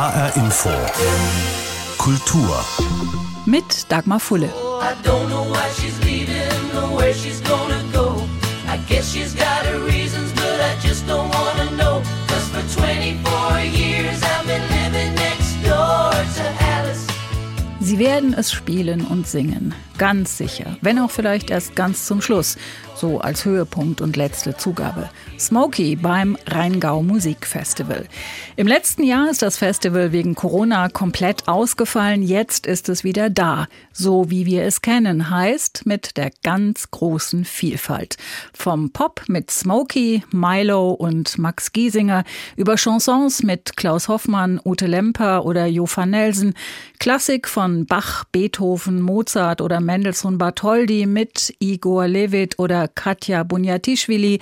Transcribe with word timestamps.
HR 0.00 0.34
Info. 0.34 0.70
Kultur. 1.98 2.64
Mit 3.44 3.84
Dagmar 3.90 4.18
Fulle. 4.18 4.48
Oh, 4.56 4.80
I 4.80 4.94
don't 5.06 5.28
know 5.28 5.44
why 5.44 5.68
she's 5.76 6.02
leaving 6.02 6.74
or 6.74 6.96
where 6.96 7.12
she's 7.12 7.42
gonna 7.42 7.82
go. 7.92 8.26
I 8.66 8.78
guess 8.88 9.12
she's 9.12 9.34
got 9.34 9.66
her 9.66 9.78
reasons, 9.80 10.32
but 10.32 10.58
I 10.58 10.74
just 10.80 11.06
don't 11.06 11.28
wanna 11.28 11.70
know. 11.76 12.00
Cause 12.28 12.48
for 12.48 12.62
24 12.80 13.60
years 13.60 14.22
I've 14.22 14.46
been 14.46 14.62
living 14.72 15.14
next 15.16 15.62
door 15.62 16.12
to 16.36 16.64
Alice. 16.78 17.06
Sie 17.80 17.98
werden 17.98 18.32
es 18.32 18.52
spielen 18.52 19.02
und 19.06 19.26
singen. 19.26 19.74
Ganz 19.98 20.38
sicher. 20.38 20.78
Wenn 20.80 20.98
auch 20.98 21.10
vielleicht 21.10 21.50
erst 21.50 21.76
ganz 21.76 22.06
zum 22.06 22.22
Schluss. 22.22 22.56
So 23.00 23.18
als 23.18 23.46
Höhepunkt 23.46 24.02
und 24.02 24.16
letzte 24.18 24.58
Zugabe. 24.58 25.08
Smokey 25.38 25.96
beim 25.96 26.36
Rheingau 26.46 27.02
Musikfestival. 27.02 28.06
Im 28.56 28.66
letzten 28.66 29.04
Jahr 29.04 29.30
ist 29.30 29.40
das 29.40 29.56
Festival 29.56 30.12
wegen 30.12 30.34
Corona 30.34 30.90
komplett 30.90 31.48
ausgefallen. 31.48 32.22
Jetzt 32.22 32.66
ist 32.66 32.90
es 32.90 33.02
wieder 33.02 33.30
da. 33.30 33.68
So 33.90 34.28
wie 34.28 34.44
wir 34.44 34.64
es 34.64 34.82
kennen. 34.82 35.30
Heißt 35.30 35.86
mit 35.86 36.18
der 36.18 36.30
ganz 36.42 36.90
großen 36.90 37.46
Vielfalt. 37.46 38.18
Vom 38.52 38.90
Pop 38.90 39.22
mit 39.28 39.50
Smokey, 39.50 40.22
Milo 40.30 40.90
und 40.90 41.38
Max 41.38 41.72
Giesinger 41.72 42.24
über 42.56 42.76
Chansons 42.76 43.42
mit 43.42 43.78
Klaus 43.78 44.08
Hoffmann, 44.08 44.60
Ute 44.62 44.86
Lemper 44.86 45.46
oder 45.46 45.64
Jo 45.64 45.86
van 45.86 46.10
Nelsen. 46.10 46.52
Klassik 46.98 47.48
von 47.48 47.86
Bach, 47.86 48.24
Beethoven, 48.24 49.00
Mozart 49.00 49.62
oder 49.62 49.80
Mendelssohn 49.80 50.36
Bartholdy 50.36 51.06
mit 51.06 51.54
Igor 51.60 52.06
Levit 52.06 52.58
oder 52.58 52.89
Katja 52.94 53.42
Bunyatischvili, 53.44 54.40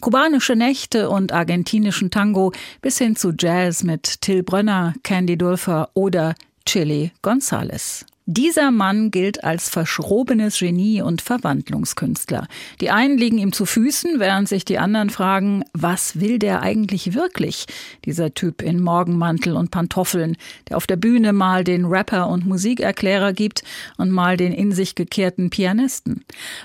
kubanische 0.00 0.56
Nächte 0.56 1.10
und 1.10 1.32
argentinischen 1.32 2.10
Tango 2.10 2.52
bis 2.80 2.98
hin 2.98 3.16
zu 3.16 3.32
Jazz 3.38 3.82
mit 3.82 4.20
Till 4.20 4.42
Brönner, 4.42 4.94
Candy 5.02 5.36
Dulfer 5.36 5.90
oder 5.94 6.34
Chili 6.64 7.12
Gonzales. 7.22 8.04
Dieser 8.30 8.70
Mann 8.70 9.10
gilt 9.10 9.42
als 9.42 9.70
verschrobenes 9.70 10.58
Genie 10.58 11.00
und 11.00 11.22
Verwandlungskünstler. 11.22 12.46
Die 12.82 12.90
einen 12.90 13.16
liegen 13.16 13.38
ihm 13.38 13.54
zu 13.54 13.64
Füßen, 13.64 14.20
während 14.20 14.50
sich 14.50 14.66
die 14.66 14.76
anderen 14.76 15.08
fragen, 15.08 15.64
was 15.72 16.20
will 16.20 16.38
der 16.38 16.60
eigentlich 16.60 17.14
wirklich? 17.14 17.64
Dieser 18.04 18.34
Typ 18.34 18.60
in 18.60 18.82
Morgenmantel 18.82 19.56
und 19.56 19.70
Pantoffeln, 19.70 20.36
der 20.68 20.76
auf 20.76 20.86
der 20.86 20.96
Bühne 20.96 21.32
mal 21.32 21.64
den 21.64 21.86
Rapper 21.86 22.28
und 22.28 22.44
Musikerklärer 22.44 23.32
gibt 23.32 23.62
und 23.96 24.10
mal 24.10 24.36
den 24.36 24.52
in 24.52 24.72
sich 24.72 24.94
gekehrten 24.94 25.48
Pianisten. 25.48 26.22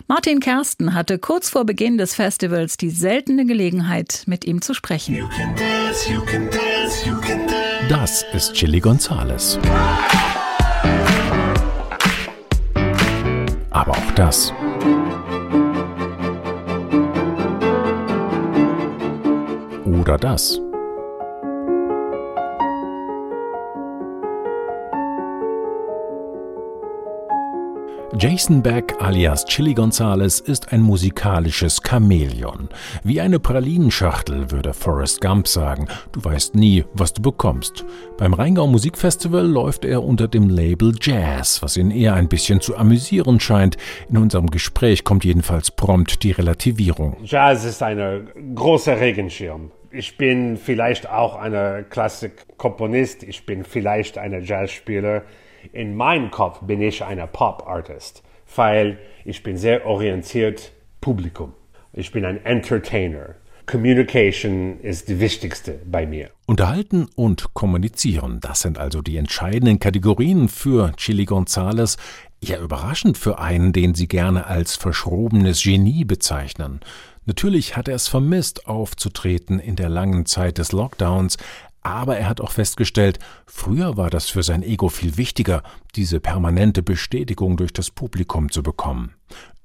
Martin 0.10 0.42
Kersten 0.42 0.94
hatte 0.94 1.18
kurz 1.18 1.50
vor 1.50 1.66
Beginn 1.66 1.98
des 1.98 2.14
Festivals 2.14 2.76
die 2.76 2.90
seltene 2.90 3.46
Gelegenheit, 3.46 4.24
mit 4.26 4.44
ihm 4.44 4.62
zu 4.62 4.74
sprechen. 4.74 5.18
Das 7.88 8.26
ist 8.34 8.54
Chili 8.54 8.82
Gonzales. 8.82 9.58
Aber 9.64 10.33
das. 14.16 14.54
Oder 19.86 20.18
das. 20.18 20.60
Jason 28.20 28.62
Beck 28.62 28.94
alias 29.00 29.44
Chili 29.46 29.74
Gonzales 29.74 30.40
ist 30.40 30.72
ein 30.72 30.82
musikalisches 30.82 31.82
Chamäleon. 31.82 32.70
Wie 33.04 33.20
eine 33.20 33.40
Pralinenschachtel, 33.40 34.52
würde 34.52 34.76
Forrest 34.76 35.20
Gump 35.20 35.48
sagen. 35.48 35.88
Du 36.12 36.24
weißt 36.24 36.54
nie, 36.54 36.86
was 36.94 37.14
du 37.14 37.24
bekommst. 37.24 37.84
Beim 38.18 38.36
Rheingau 38.36 38.68
Musikfestival 38.68 39.46
läuft 39.48 39.84
er 39.84 40.04
unter 40.04 40.28
dem 40.28 40.48
Label 40.50 40.94
Jazz, 41.02 41.64
was 41.64 41.76
ihn 41.76 41.90
eher 41.90 42.14
ein 42.14 42.30
bisschen 42.30 42.62
zu 42.62 42.78
amüsieren 42.78 43.40
scheint. 43.40 43.78
In 44.10 44.18
unserem 44.18 44.48
Gespräch 44.48 45.04
kommt 45.04 45.26
jedenfalls 45.26 45.72
prompt 45.72 46.22
die 46.22 46.32
Relativierung. 46.32 47.18
Jazz 47.24 47.66
ist 47.66 47.82
ein 47.82 48.28
großer 48.54 49.00
Regenschirm. 49.00 49.72
Ich 49.90 50.18
bin 50.18 50.58
vielleicht 50.58 51.10
auch 51.10 51.36
ein 51.36 51.86
Klassikkomponist, 51.90 53.24
ich 53.24 53.46
bin 53.48 53.64
vielleicht 53.64 54.20
ein 54.20 54.44
Jazzspieler 54.44 55.24
in 55.72 55.96
meinem 55.96 56.32
Kopf 56.32 56.60
bin 56.62 56.82
ich 56.82 57.04
ein 57.04 57.22
Pop-Artist, 57.32 58.24
weil 58.56 59.00
ich 59.26 59.44
bin 59.44 59.58
sehr 59.58 59.86
orientiert 59.86 60.72
Publikum. 61.02 61.54
Ich 61.94 62.12
bin 62.12 62.26
ein 62.26 62.44
Entertainer. 62.44 63.36
Communication 63.66 64.80
ist 64.82 65.08
die 65.08 65.20
wichtigste 65.20 65.80
bei 65.86 66.06
mir. 66.06 66.30
Unterhalten 66.48 67.08
und 67.16 67.54
kommunizieren, 67.54 68.40
das 68.42 68.62
sind 68.62 68.78
also 68.78 69.02
die 69.02 69.16
entscheidenden 69.16 69.80
Kategorien 69.80 70.50
für 70.50 70.92
Chili 70.98 71.26
Gonzales. 71.26 71.98
Ja, 72.42 72.60
überraschend 72.60 73.18
für 73.18 73.40
einen, 73.40 73.72
den 73.72 73.96
Sie 73.96 74.10
gerne 74.10 74.48
als 74.48 74.76
verschrobenes 74.76 75.64
Genie 75.64 76.04
bezeichnen. 76.04 76.82
Natürlich 77.26 77.78
hat 77.78 77.88
er 77.88 77.96
es 77.96 78.10
vermisst, 78.10 78.68
aufzutreten 78.68 79.60
in 79.60 79.78
der 79.78 79.88
langen 79.88 80.26
Zeit 80.26 80.58
des 80.58 80.74
Lockdowns, 80.74 81.38
aber 81.84 82.18
er 82.18 82.30
hat 82.30 82.42
auch 82.42 82.52
festgestellt, 82.52 83.20
früher 83.46 83.98
war 83.98 84.10
das 84.10 84.30
für 84.30 84.44
sein 84.44 84.64
Ego 84.64 84.90
viel 84.90 85.18
wichtiger, 85.18 85.64
diese 85.96 86.20
permanente 86.20 86.82
Bestätigung 86.82 87.58
durch 87.58 87.74
das 87.74 87.92
Publikum 87.92 88.52
zu 88.52 88.64
bekommen. 88.64 89.14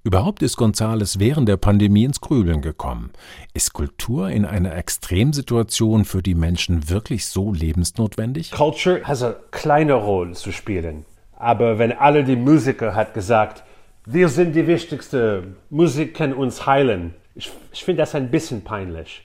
Überhaupt 0.05 0.43
ist 0.43 0.57
Gonzales 0.57 1.19
während 1.19 1.49
der 1.49 1.57
Pandemie 1.57 2.05
ins 2.05 2.21
Grübeln 2.21 2.63
gekommen. 2.63 3.11
Ist 3.53 3.73
Kultur 3.73 4.31
in 4.31 4.45
einer 4.45 4.75
Extremsituation 4.75 6.05
für 6.05 6.23
die 6.23 6.35
Menschen 6.35 6.89
wirklich 6.89 7.27
so 7.27 7.53
lebensnotwendig? 7.53 8.53
Culture 8.53 9.03
hat 9.05 9.23
eine 9.23 9.37
kleine 9.51 9.95
Rolle 9.95 10.33
zu 10.33 10.53
spielen. 10.53 11.05
Aber 11.37 11.79
wenn 11.79 11.93
alle 11.93 12.25
die 12.25 12.37
Musiker 12.37 12.95
hat 12.95 13.13
gesagt, 13.13 13.65
wir 14.07 14.29
sind 14.29 14.55
die 14.57 14.67
wichtigste, 14.67 15.55
Musik 15.69 16.15
kann 16.15 16.33
uns 16.33 16.65
heilen. 16.65 17.15
Ich, 17.35 17.51
ich 17.73 17.85
finde 17.85 18.03
das 18.03 18.15
ein 18.15 18.31
bisschen 18.31 18.65
peinlich, 18.65 19.23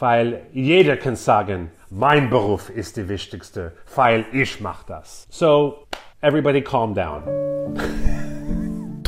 weil 0.00 0.46
jeder 0.52 0.96
kann 0.96 1.16
sagen, 1.16 1.70
mein 1.90 2.30
Beruf 2.30 2.70
ist 2.70 2.96
die 2.96 3.08
wichtigste, 3.08 3.72
weil 3.94 4.24
ich 4.32 4.60
mache 4.60 4.84
das. 4.86 5.26
So, 5.30 5.86
everybody 6.20 6.62
calm 6.62 6.94
down. 6.94 7.22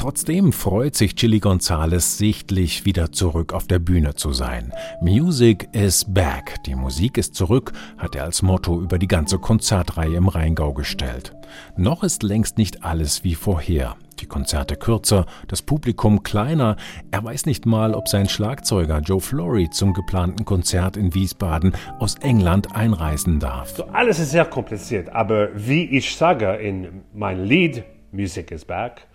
Trotzdem 0.07 0.53
freut 0.53 0.95
sich 0.95 1.17
Chili 1.17 1.41
Gonzales 1.41 2.17
sichtlich 2.17 2.85
wieder 2.85 3.11
zurück 3.11 3.53
auf 3.53 3.67
der 3.67 3.81
Bühne 3.81 4.15
zu 4.15 4.33
sein. 4.33 4.73
Music 5.01 5.69
is 5.73 6.05
back. 6.05 6.63
Die 6.65 6.77
Musik 6.77 7.19
ist 7.19 7.35
zurück, 7.35 7.73
hat 7.99 8.15
er 8.15 8.23
als 8.23 8.41
Motto 8.41 8.81
über 8.81 9.01
die 9.01 9.09
ganze 9.09 9.41
Konzertreihe 9.41 10.15
im 10.15 10.29
Rheingau 10.29 10.75
gestellt. 10.75 11.35
Noch 11.77 12.05
ist 12.05 12.23
längst 12.23 12.57
nicht 12.57 12.85
alles 12.85 13.25
wie 13.25 13.35
vorher. 13.35 13.97
Die 14.21 14.27
Konzerte 14.27 14.77
kürzer, 14.77 15.27
das 15.49 15.63
Publikum 15.63 16.23
kleiner. 16.23 16.77
Er 17.11 17.25
weiß 17.25 17.45
nicht 17.47 17.67
mal, 17.67 17.93
ob 17.93 18.07
sein 18.07 18.29
Schlagzeuger 18.29 19.01
Joe 19.01 19.21
Flory 19.21 19.71
zum 19.71 19.93
geplanten 19.93 20.45
Konzert 20.45 20.97
in 20.97 21.15
Wiesbaden 21.15 21.75
aus 21.99 22.15
England 22.21 22.77
einreisen 22.77 23.41
darf. 23.41 23.71
So, 23.77 23.87
alles 23.87 24.21
ist 24.21 24.31
sehr 24.31 24.45
kompliziert, 24.45 25.09
aber 25.09 25.49
wie 25.57 25.85
ich 25.85 26.15
sage 26.15 26.55
in 26.55 27.03
mein 27.13 27.45
Lied 27.45 27.83
Music 28.13 28.53
is 28.53 28.65
Back, 28.65 29.09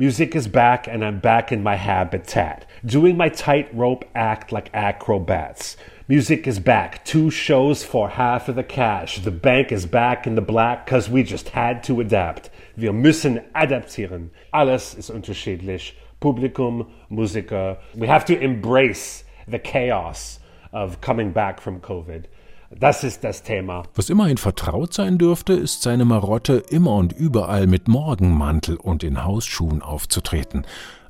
Music 0.00 0.36
is 0.36 0.46
back 0.46 0.86
and 0.86 1.04
I'm 1.04 1.18
back 1.18 1.50
in 1.50 1.60
my 1.60 1.74
habitat, 1.74 2.64
doing 2.84 3.16
my 3.16 3.28
tightrope 3.28 4.04
act 4.14 4.52
like 4.52 4.70
acrobats. 4.72 5.76
Music 6.06 6.46
is 6.46 6.60
back, 6.60 7.04
two 7.04 7.32
shows 7.32 7.82
for 7.82 8.10
half 8.10 8.48
of 8.48 8.54
the 8.54 8.62
cash. 8.62 9.18
The 9.18 9.32
bank 9.32 9.72
is 9.72 9.86
back 9.86 10.24
in 10.24 10.36
the 10.36 10.40
black 10.40 10.86
cause 10.86 11.10
we 11.10 11.24
just 11.24 11.48
had 11.48 11.82
to 11.82 12.00
adapt. 12.00 12.48
Wir 12.76 12.92
müssen 12.92 13.42
adaptieren. 13.56 14.30
Alles 14.52 14.94
ist 14.94 15.10
unterschiedlich. 15.10 15.94
Publikum, 16.20 16.86
Musiker. 17.10 17.78
We 17.96 18.06
have 18.06 18.24
to 18.26 18.40
embrace 18.40 19.24
the 19.48 19.58
chaos 19.58 20.38
of 20.72 21.00
coming 21.00 21.32
back 21.32 21.60
from 21.60 21.80
COVID. 21.80 22.26
Das 22.70 23.02
ist 23.02 23.24
das 23.24 23.42
Thema. 23.42 23.84
Was 23.94 24.10
immerhin 24.10 24.36
vertraut 24.36 24.92
sein 24.92 25.16
dürfte, 25.16 25.54
ist 25.54 25.82
seine 25.82 26.04
Marotte, 26.04 26.62
immer 26.70 26.96
und 26.96 27.12
überall 27.12 27.66
mit 27.66 27.88
Morgenmantel 27.88 28.76
und 28.76 29.02
in 29.02 29.24
Hausschuhen 29.24 29.80
aufzutreten. 29.80 30.66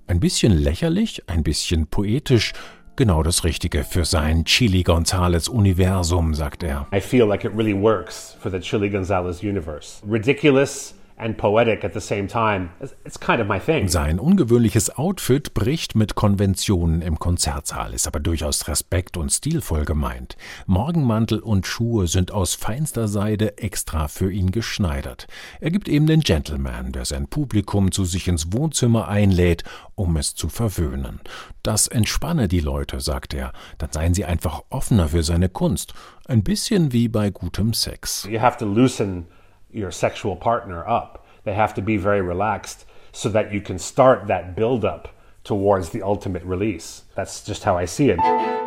Ein 0.07 0.21
bisschen 0.21 0.53
lächerlich, 0.53 1.29
ein 1.29 1.43
bisschen 1.43 1.89
poetisch, 1.89 2.53
genau 2.95 3.23
das 3.23 3.45
Richtige 3.45 3.85
für 3.85 4.05
sein 4.05 4.45
Chili 4.45 4.83
Gonzales 4.85 5.49
Universum, 5.49 6.33
sagt 6.33 6.63
er. 6.63 6.87
I 6.95 7.01
feel 7.01 7.27
like 7.27 7.45
it 7.45 7.53
really 7.57 7.75
works 7.75 8.37
for 8.41 8.51
the 8.51 8.61
Chili 8.61 8.89
Gonzalez 8.89 9.43
universe. 9.43 10.01
Ridiculous 10.09 10.95
and 11.19 11.37
poetic 11.37 11.85
at 11.85 11.93
the 11.93 12.01
same 12.01 12.27
time. 12.29 12.71
It's, 12.81 12.95
it's 13.05 13.19
kind 13.19 13.41
of 13.41 13.47
my 13.47 13.59
thing. 13.59 13.89
Sein 13.89 14.19
ungewöhnliches 14.19 14.97
Outfit 14.97 15.55
bricht 15.55 15.95
mit 15.95 16.15
Konventionen 16.15 17.03
im 17.03 17.19
Konzertsaal, 17.19 17.93
ist 17.93 18.07
aber 18.07 18.21
durchaus 18.21 18.69
respekt- 18.69 19.17
und 19.17 19.31
stilvoll 19.31 19.85
gemeint. 19.85 20.37
Morgenmantel 20.67 21.41
und 21.41 21.67
Schuhe 21.67 22.07
sind 22.07 22.33
aus 22.33 22.55
feinster 22.55 23.09
Seide 23.09 23.59
extra 23.59 24.09
für 24.09 24.31
ihn 24.31 24.51
geschneidert. 24.51 25.27
Er 25.61 25.71
gibt 25.71 25.89
eben 25.89 26.07
den 26.07 26.21
Gentleman, 26.21 26.93
der 26.93 27.05
sein 27.05 27.27
Publikum 27.29 27.93
zu 27.93 28.05
sich 28.05 28.29
ins 28.29 28.53
Wohnzimmer 28.53 29.09
einlädt, 29.09 29.65
um 29.95 30.17
es 30.17 30.35
zu 30.35 30.49
verwöhnen. 30.49 31.21
Das 31.63 31.87
entspanne 31.87 32.49
die 32.49 32.61
Leute, 32.61 33.01
sagt 33.01 33.35
er, 33.35 33.53
dann 33.79 33.91
seien 33.93 34.15
sie 34.15 34.25
einfach 34.25 34.63
offener 34.71 35.09
für 35.09 35.23
seine 35.23 35.49
Kunst. 35.49 35.95
Ein 36.27 36.43
bisschen 36.43 36.93
wie 36.93 37.09
bei 37.09 37.31
gutem 37.31 37.73
Sex. 37.73 38.27
You 38.31 38.41
have 38.41 38.59
to 38.59 38.67
loosen 38.67 39.27
your 39.71 39.91
sexual 39.91 40.37
partner 40.37 40.87
up. 40.89 41.27
They 41.45 41.55
have 41.55 41.75
to 41.75 41.83
be 41.83 41.97
very 41.97 42.23
relaxed 42.23 42.85
so 43.13 43.29
that 43.31 43.53
you 43.53 43.61
can 43.61 43.79
start 43.79 44.27
that 44.27 44.55
build 44.55 44.85
up 44.85 45.09
towards 45.45 45.91
the 45.91 46.03
ultimate 46.03 46.43
release. 46.45 47.05
That's 47.15 47.43
just 47.43 47.65
how 47.65 47.77
I 47.77 47.85
see 47.85 48.11
it. 48.11 48.58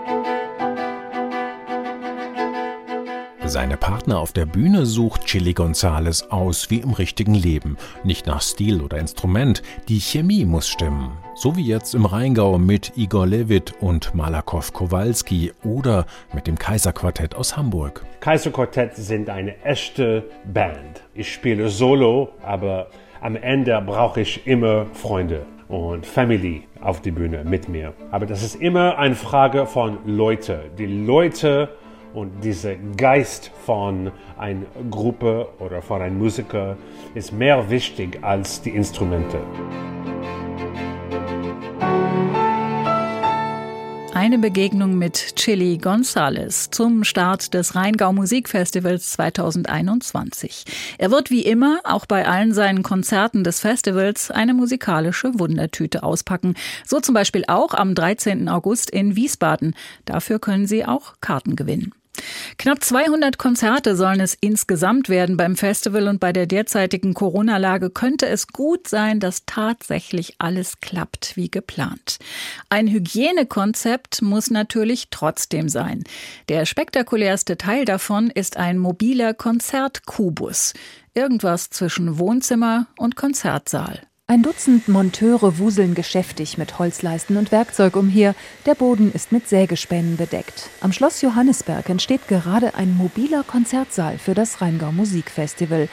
Seine 3.51 3.75
Partner 3.75 4.17
auf 4.21 4.31
der 4.31 4.45
Bühne 4.45 4.85
sucht 4.85 5.25
Chili 5.25 5.51
Gonzales 5.51 6.31
aus 6.31 6.69
wie 6.69 6.77
im 6.77 6.91
richtigen 6.91 7.33
Leben. 7.33 7.75
Nicht 8.05 8.25
nach 8.25 8.41
Stil 8.41 8.79
oder 8.79 8.97
Instrument, 8.97 9.61
die 9.89 9.99
Chemie 9.99 10.45
muss 10.45 10.69
stimmen. 10.69 11.11
So 11.35 11.57
wie 11.57 11.65
jetzt 11.65 11.93
im 11.93 12.05
Rheingau 12.05 12.57
mit 12.57 12.93
Igor 12.95 13.27
Levit 13.27 13.73
und 13.81 14.15
Malakow 14.15 14.71
Kowalski 14.71 15.51
oder 15.65 16.05
mit 16.31 16.47
dem 16.47 16.57
Kaiserquartett 16.57 17.35
aus 17.35 17.57
Hamburg. 17.57 18.05
Kaiserquartett 18.21 18.95
sind 18.95 19.29
eine 19.29 19.61
echte 19.65 20.23
Band. 20.45 21.03
Ich 21.13 21.33
spiele 21.33 21.67
solo, 21.67 22.29
aber 22.43 22.87
am 23.19 23.35
Ende 23.35 23.83
brauche 23.85 24.21
ich 24.21 24.47
immer 24.47 24.85
Freunde 24.93 25.45
und 25.67 26.05
Family 26.05 26.63
auf 26.79 27.01
die 27.01 27.11
Bühne 27.11 27.43
mit 27.43 27.67
mir. 27.67 27.93
Aber 28.11 28.25
das 28.25 28.43
ist 28.43 28.55
immer 28.55 28.97
eine 28.97 29.15
Frage 29.15 29.65
von 29.65 29.97
Leute. 30.05 30.71
Die 30.77 30.85
Leute 30.85 31.67
und 32.13 32.43
dieser 32.43 32.75
Geist 32.97 33.51
von 33.65 34.11
einer 34.37 34.65
Gruppe 34.89 35.47
oder 35.59 35.81
von 35.81 36.01
einem 36.01 36.17
Musiker 36.17 36.77
ist 37.15 37.31
mehr 37.31 37.69
wichtig 37.69 38.19
als 38.21 38.61
die 38.61 38.71
Instrumente. 38.71 39.39
Eine 44.21 44.37
Begegnung 44.37 44.99
mit 44.99 45.35
Chili 45.37 45.77
Gonzales 45.77 46.69
zum 46.69 47.03
Start 47.03 47.55
des 47.55 47.75
Rheingau 47.75 48.13
Musikfestivals 48.13 49.13
2021. 49.13 50.65
Er 50.99 51.09
wird 51.09 51.31
wie 51.31 51.41
immer 51.41 51.79
auch 51.85 52.05
bei 52.05 52.27
allen 52.27 52.53
seinen 52.53 52.83
Konzerten 52.83 53.43
des 53.43 53.61
Festivals 53.61 54.29
eine 54.29 54.53
musikalische 54.53 55.39
Wundertüte 55.39 56.03
auspacken. 56.03 56.53
So 56.85 56.99
zum 56.99 57.15
Beispiel 57.15 57.45
auch 57.47 57.73
am 57.73 57.95
13. 57.95 58.47
August 58.47 58.91
in 58.91 59.15
Wiesbaden. 59.15 59.75
Dafür 60.05 60.39
können 60.39 60.67
Sie 60.67 60.85
auch 60.85 61.15
Karten 61.21 61.55
gewinnen. 61.55 61.91
Knapp 62.57 62.83
200 62.83 63.37
Konzerte 63.37 63.95
sollen 63.95 64.19
es 64.19 64.37
insgesamt 64.39 65.09
werden 65.09 65.37
beim 65.37 65.55
Festival 65.55 66.07
und 66.07 66.19
bei 66.19 66.33
der 66.33 66.45
derzeitigen 66.45 67.13
Corona-Lage 67.13 67.89
könnte 67.89 68.27
es 68.27 68.47
gut 68.47 68.87
sein, 68.87 69.19
dass 69.19 69.45
tatsächlich 69.45 70.35
alles 70.37 70.79
klappt 70.81 71.37
wie 71.37 71.49
geplant. 71.49 72.19
Ein 72.69 72.87
Hygienekonzept 72.87 74.21
muss 74.21 74.51
natürlich 74.51 75.07
trotzdem 75.09 75.69
sein. 75.69 76.03
Der 76.49 76.65
spektakulärste 76.65 77.57
Teil 77.57 77.85
davon 77.85 78.29
ist 78.29 78.57
ein 78.57 78.77
mobiler 78.77 79.33
Konzertkubus. 79.33 80.73
Irgendwas 81.13 81.69
zwischen 81.69 82.19
Wohnzimmer 82.19 82.87
und 82.97 83.15
Konzertsaal. 83.15 84.01
Ein 84.31 84.43
Dutzend 84.43 84.87
Monteure 84.87 85.57
wuseln 85.57 85.93
geschäftig 85.93 86.57
mit 86.57 86.79
Holzleisten 86.79 87.35
und 87.35 87.51
Werkzeug 87.51 87.97
umher. 87.97 88.33
Der 88.65 88.75
Boden 88.75 89.11
ist 89.11 89.33
mit 89.33 89.49
Sägespänen 89.49 90.15
bedeckt. 90.15 90.69
Am 90.79 90.93
Schloss 90.93 91.21
Johannisberg 91.21 91.89
entsteht 91.89 92.29
gerade 92.29 92.75
ein 92.75 92.95
mobiler 92.95 93.43
Konzertsaal 93.43 94.17
für 94.17 94.33
das 94.33 94.61
Rheingau 94.61 94.93
Musikfestival. 94.93 95.89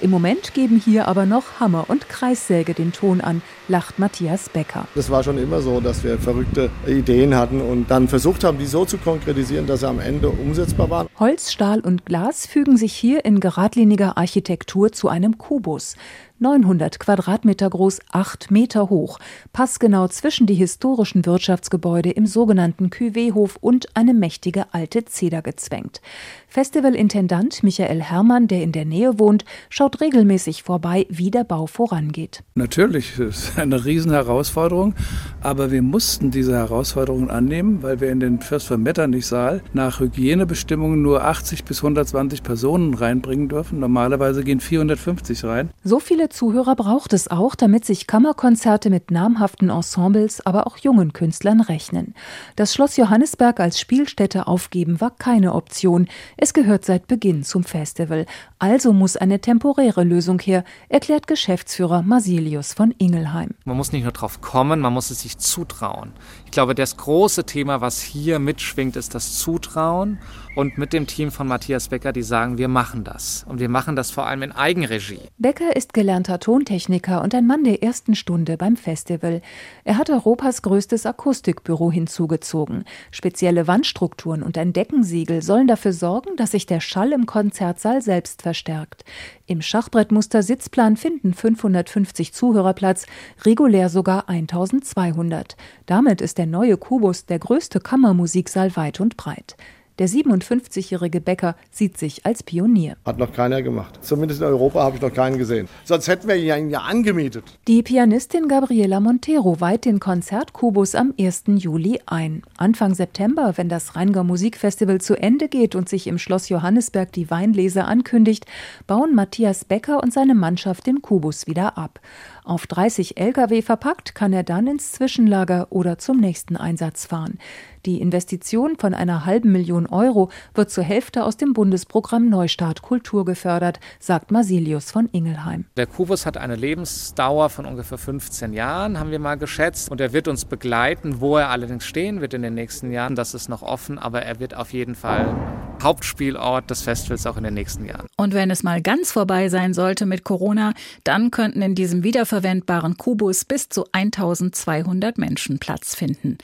Im 0.00 0.10
Moment 0.10 0.52
geben 0.54 0.82
hier 0.84 1.06
aber 1.06 1.26
noch 1.26 1.60
Hammer 1.60 1.84
und 1.88 2.08
Kreissäge 2.08 2.74
den 2.74 2.92
Ton 2.92 3.20
an, 3.20 3.40
lacht 3.68 4.00
Matthias 4.00 4.48
Becker. 4.48 4.88
Das 4.94 5.10
war 5.10 5.22
schon 5.22 5.38
immer 5.38 5.60
so, 5.60 5.80
dass 5.80 6.02
wir 6.02 6.18
verrückte 6.18 6.70
Ideen 6.88 7.36
hatten 7.36 7.60
und 7.60 7.88
dann 7.90 8.08
versucht 8.08 8.42
haben, 8.42 8.58
die 8.58 8.66
so 8.66 8.84
zu 8.84 8.96
konkretisieren, 8.98 9.68
dass 9.68 9.80
sie 9.80 9.88
am 9.88 10.00
Ende 10.00 10.30
umsetzbar 10.30 10.90
waren. 10.90 11.08
Holz, 11.20 11.52
Stahl 11.52 11.80
und 11.80 12.04
Glas 12.04 12.46
fügen 12.46 12.76
sich 12.76 12.94
hier 12.94 13.24
in 13.24 13.38
geradliniger 13.38 14.16
Architektur 14.16 14.90
zu 14.90 15.08
einem 15.08 15.38
Kubus. 15.38 15.94
900 16.42 16.98
Quadratmeter 16.98 17.70
groß, 17.70 18.00
8 18.10 18.50
Meter 18.50 18.90
hoch, 18.90 19.20
passgenau 19.52 20.08
zwischen 20.08 20.48
die 20.48 20.54
historischen 20.54 21.24
Wirtschaftsgebäude 21.24 22.10
im 22.10 22.26
sogenannten 22.26 22.88
Cuvée-Hof 22.88 23.58
und 23.60 23.86
eine 23.94 24.12
mächtige 24.12 24.66
alte 24.74 25.04
Zeder 25.04 25.40
gezwängt. 25.40 26.00
Festivalintendant 26.48 27.62
Michael 27.62 28.02
Herrmann, 28.02 28.48
der 28.48 28.62
in 28.62 28.72
der 28.72 28.84
Nähe 28.84 29.20
wohnt, 29.20 29.44
schaut 29.70 30.00
regelmäßig 30.00 30.64
vorbei, 30.64 31.06
wie 31.08 31.30
der 31.30 31.44
Bau 31.44 31.66
vorangeht. 31.66 32.42
Natürlich 32.56 33.12
ist 33.20 33.20
es 33.20 33.56
eine 33.56 33.84
Riesenherausforderung, 33.84 34.94
aber 35.40 35.70
wir 35.70 35.80
mussten 35.80 36.32
diese 36.32 36.54
Herausforderungen 36.54 37.30
annehmen, 37.30 37.82
weil 37.82 38.00
wir 38.00 38.10
in 38.10 38.18
den 38.18 38.40
Fürst 38.40 38.66
von 38.66 38.82
Metternich-Saal 38.82 39.62
nach 39.74 40.00
Hygienebestimmungen 40.00 41.00
nur 41.00 41.24
80 41.24 41.64
bis 41.64 41.78
120 41.78 42.42
Personen 42.42 42.94
reinbringen 42.94 43.48
dürfen. 43.48 43.78
Normalerweise 43.78 44.42
gehen 44.42 44.58
450 44.58 45.44
rein. 45.44 45.70
So 45.84 46.00
viele 46.00 46.28
Zuhörer 46.32 46.74
braucht 46.74 47.12
es 47.12 47.28
auch, 47.28 47.54
damit 47.54 47.84
sich 47.84 48.06
Kammerkonzerte 48.06 48.90
mit 48.90 49.10
namhaften 49.10 49.70
Ensembles, 49.70 50.44
aber 50.44 50.66
auch 50.66 50.78
jungen 50.78 51.12
Künstlern 51.12 51.60
rechnen. 51.60 52.14
Das 52.56 52.74
Schloss 52.74 52.96
Johannisberg 52.96 53.60
als 53.60 53.78
Spielstätte 53.78 54.46
aufgeben 54.46 55.00
war 55.00 55.10
keine 55.10 55.54
Option. 55.54 56.08
Es 56.36 56.54
gehört 56.54 56.84
seit 56.84 57.06
Beginn 57.06 57.44
zum 57.44 57.64
Festival. 57.64 58.26
Also 58.58 58.92
muss 58.92 59.16
eine 59.16 59.40
temporäre 59.40 60.04
Lösung 60.04 60.40
her, 60.40 60.64
erklärt 60.88 61.26
Geschäftsführer 61.26 62.02
Masilius 62.02 62.72
von 62.72 62.92
Ingelheim. 62.98 63.50
Man 63.64 63.76
muss 63.76 63.92
nicht 63.92 64.02
nur 64.02 64.12
drauf 64.12 64.40
kommen, 64.40 64.80
man 64.80 64.92
muss 64.92 65.10
es 65.10 65.20
sich 65.20 65.38
zutrauen. 65.38 66.12
Ich 66.46 66.50
glaube, 66.50 66.74
das 66.74 66.96
große 66.96 67.44
Thema, 67.44 67.80
was 67.80 68.00
hier 68.00 68.38
mitschwingt, 68.38 68.96
ist 68.96 69.14
das 69.14 69.38
Zutrauen. 69.38 70.18
Und 70.54 70.76
mit 70.76 70.92
dem 70.92 71.06
Team 71.06 71.30
von 71.30 71.48
Matthias 71.48 71.88
Becker, 71.88 72.12
die 72.12 72.22
sagen, 72.22 72.58
wir 72.58 72.68
machen 72.68 73.04
das. 73.04 73.44
Und 73.48 73.58
wir 73.58 73.70
machen 73.70 73.96
das 73.96 74.10
vor 74.10 74.26
allem 74.26 74.42
in 74.42 74.52
Eigenregie. 74.52 75.20
Becker 75.38 75.74
ist 75.74 75.94
gelernter 76.12 76.40
Tontechniker 76.40 77.22
und 77.22 77.34
ein 77.34 77.46
Mann 77.46 77.64
der 77.64 77.82
ersten 77.82 78.14
Stunde 78.14 78.58
beim 78.58 78.76
Festival. 78.76 79.40
Er 79.82 79.96
hat 79.96 80.10
Europas 80.10 80.60
größtes 80.60 81.06
Akustikbüro 81.06 81.90
hinzugezogen. 81.90 82.84
Spezielle 83.10 83.66
Wandstrukturen 83.66 84.42
und 84.42 84.58
ein 84.58 84.74
Deckensiegel 84.74 85.40
sollen 85.40 85.68
dafür 85.68 85.94
sorgen, 85.94 86.36
dass 86.36 86.50
sich 86.50 86.66
der 86.66 86.80
Schall 86.80 87.12
im 87.12 87.24
Konzertsaal 87.24 88.02
selbst 88.02 88.42
verstärkt. 88.42 89.06
Im 89.46 89.62
Schachbrettmuster 89.62 90.42
Sitzplan 90.42 90.98
finden 90.98 91.32
550 91.32 92.34
Zuhörer 92.34 92.74
Platz, 92.74 93.06
regulär 93.46 93.88
sogar 93.88 94.28
1200. 94.28 95.56
Damit 95.86 96.20
ist 96.20 96.36
der 96.36 96.46
neue 96.46 96.76
Kubus 96.76 97.24
der 97.24 97.38
größte 97.38 97.80
Kammermusiksaal 97.80 98.76
weit 98.76 99.00
und 99.00 99.16
breit. 99.16 99.56
Der 99.98 100.08
57-jährige 100.08 101.20
Bäcker 101.20 101.54
sieht 101.70 101.98
sich 101.98 102.24
als 102.24 102.42
Pionier. 102.42 102.96
Hat 103.04 103.18
noch 103.18 103.32
keiner 103.32 103.62
gemacht. 103.62 103.98
Zumindest 104.02 104.40
in 104.40 104.46
Europa 104.46 104.82
habe 104.82 104.96
ich 104.96 105.02
noch 105.02 105.12
keinen 105.12 105.36
gesehen. 105.36 105.68
Sonst 105.84 106.08
hätten 106.08 106.28
wir 106.28 106.36
ihn 106.36 106.70
ja 106.70 106.80
angemietet. 106.80 107.44
Die 107.68 107.82
Pianistin 107.82 108.48
Gabriela 108.48 109.00
Montero 109.00 109.60
weiht 109.60 109.84
den 109.84 110.00
Konzertkubus 110.00 110.94
am 110.94 111.12
1. 111.18 111.44
Juli 111.58 112.00
ein. 112.06 112.42
Anfang 112.56 112.94
September, 112.94 113.52
wenn 113.56 113.68
das 113.68 113.94
Rheingau 113.94 114.24
Musikfestival 114.24 115.00
zu 115.00 115.14
Ende 115.14 115.48
geht 115.48 115.74
und 115.74 115.88
sich 115.88 116.06
im 116.06 116.18
Schloss 116.18 116.48
Johannisberg 116.48 117.12
die 117.12 117.30
Weinlese 117.30 117.84
ankündigt, 117.84 118.46
bauen 118.86 119.14
Matthias 119.14 119.64
Becker 119.64 120.02
und 120.02 120.12
seine 120.12 120.34
Mannschaft 120.34 120.86
den 120.86 121.02
Kubus 121.02 121.46
wieder 121.46 121.76
ab. 121.76 122.00
Auf 122.44 122.66
30 122.66 123.18
Lkw 123.18 123.62
verpackt 123.62 124.16
kann 124.16 124.32
er 124.32 124.42
dann 124.42 124.66
ins 124.66 124.90
Zwischenlager 124.90 125.68
oder 125.70 125.98
zum 125.98 126.18
nächsten 126.18 126.56
Einsatz 126.56 127.06
fahren. 127.06 127.38
Die 127.86 128.00
Investition 128.00 128.76
von 128.76 128.94
einer 128.94 129.24
halben 129.26 129.50
Million 129.50 129.86
Euro 129.86 130.30
wird 130.54 130.70
zur 130.70 130.84
Hälfte 130.84 131.24
aus 131.24 131.36
dem 131.36 131.52
Bundesprogramm 131.52 132.28
Neustart 132.28 132.82
Kultur 132.82 133.24
gefördert, 133.24 133.80
sagt 133.98 134.30
Masilius 134.30 134.90
von 134.90 135.08
Ingelheim. 135.10 135.66
Der 135.76 135.86
Kubus 135.86 136.24
hat 136.26 136.36
eine 136.36 136.54
Lebensdauer 136.54 137.48
von 137.48 137.66
ungefähr 137.66 137.98
15 137.98 138.52
Jahren, 138.52 138.98
haben 138.98 139.10
wir 139.10 139.18
mal 139.18 139.36
geschätzt. 139.36 139.90
Und 139.90 140.00
er 140.00 140.12
wird 140.12 140.28
uns 140.28 140.44
begleiten. 140.44 141.20
Wo 141.20 141.36
er 141.36 141.48
allerdings 141.50 141.84
stehen 141.84 142.20
wird 142.20 142.34
in 142.34 142.42
den 142.42 142.54
nächsten 142.54 142.92
Jahren, 142.92 143.16
das 143.16 143.34
ist 143.34 143.48
noch 143.48 143.62
offen. 143.62 143.98
Aber 143.98 144.22
er 144.22 144.38
wird 144.38 144.54
auf 144.54 144.72
jeden 144.72 144.94
Fall 144.94 145.34
Hauptspielort 145.82 146.70
des 146.70 146.82
Festivals 146.82 147.26
auch 147.26 147.36
in 147.36 147.42
den 147.42 147.54
nächsten 147.54 147.84
Jahren. 147.84 148.06
Und 148.16 148.34
wenn 148.34 148.50
es 148.50 148.62
mal 148.62 148.80
ganz 148.80 149.10
vorbei 149.10 149.48
sein 149.48 149.74
sollte 149.74 150.06
mit 150.06 150.22
Corona, 150.22 150.74
dann 151.02 151.32
könnten 151.32 151.62
in 151.62 151.74
diesem 151.74 152.04
wiederverwendbaren 152.32 152.96
Kubus 152.96 153.44
bis 153.44 153.68
zu 153.68 153.84
1200 153.92 155.18
Menschen 155.18 155.58
Platz 155.58 155.94
finden. 155.94 156.38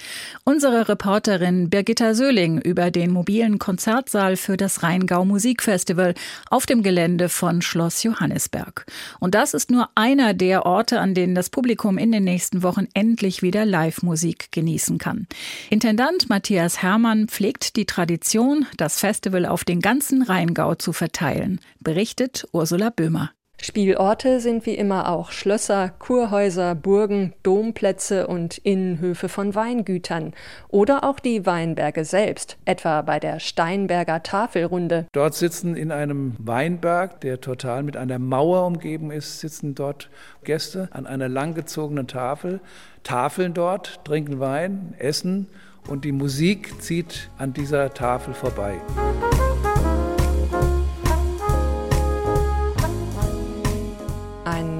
Unsere 0.44 0.88
Reporterin 0.88 1.70
Birgitta 1.70 2.14
Söhling 2.14 2.60
über 2.60 2.90
den 2.90 3.10
mobilen 3.10 3.58
Konzertsaal 3.58 4.36
für 4.36 4.56
das 4.56 4.82
Rheingau 4.82 5.24
Musikfestival 5.24 6.14
auf 6.50 6.66
dem 6.66 6.82
Gelände 6.82 7.28
von 7.28 7.62
Schloss 7.62 8.02
Johannisberg. 8.02 8.84
Und 9.18 9.34
das 9.34 9.54
ist 9.54 9.70
nur 9.70 9.88
einer 9.94 10.34
der 10.34 10.66
Orte, 10.66 11.00
an 11.00 11.14
denen 11.14 11.34
das 11.34 11.48
Publikum 11.48 11.96
in 11.96 12.12
den 12.12 12.24
nächsten 12.24 12.62
Wochen 12.62 12.86
endlich 12.92 13.42
wieder 13.42 13.64
Live-Musik 13.64 14.52
genießen 14.52 14.98
kann. 14.98 15.26
Intendant 15.70 16.28
Matthias 16.28 16.82
Hermann 16.82 17.28
pflegt 17.28 17.76
die 17.76 17.86
Tradition, 17.86 18.66
das 18.76 18.98
Festival 18.98 19.46
auf 19.46 19.64
den 19.64 19.80
ganzen 19.80 20.22
Rheingau 20.22 20.74
zu 20.74 20.92
verteilen, 20.92 21.60
berichtet 21.80 22.46
Ursula 22.52 22.90
Böhmer. 22.90 23.30
Spielorte 23.60 24.38
sind 24.40 24.66
wie 24.66 24.74
immer 24.74 25.08
auch 25.08 25.32
Schlösser, 25.32 25.90
Kurhäuser, 25.98 26.76
Burgen, 26.76 27.34
Domplätze 27.42 28.28
und 28.28 28.58
Innenhöfe 28.58 29.28
von 29.28 29.54
Weingütern 29.54 30.32
oder 30.68 31.02
auch 31.02 31.18
die 31.18 31.44
Weinberge 31.44 32.04
selbst, 32.04 32.56
etwa 32.64 33.02
bei 33.02 33.18
der 33.18 33.40
Steinberger 33.40 34.22
Tafelrunde. 34.22 35.06
Dort 35.12 35.34
sitzen 35.34 35.74
in 35.74 35.90
einem 35.90 36.36
Weinberg, 36.38 37.20
der 37.20 37.40
total 37.40 37.82
mit 37.82 37.96
einer 37.96 38.20
Mauer 38.20 38.64
umgeben 38.64 39.10
ist, 39.10 39.40
sitzen 39.40 39.74
dort 39.74 40.08
Gäste 40.44 40.88
an 40.92 41.06
einer 41.06 41.28
langgezogenen 41.28 42.06
Tafel, 42.06 42.60
tafeln 43.02 43.54
dort, 43.54 44.04
trinken 44.04 44.38
Wein, 44.38 44.94
essen 44.98 45.48
und 45.88 46.04
die 46.04 46.12
Musik 46.12 46.80
zieht 46.80 47.28
an 47.38 47.54
dieser 47.54 47.92
Tafel 47.92 48.34
vorbei. 48.34 48.74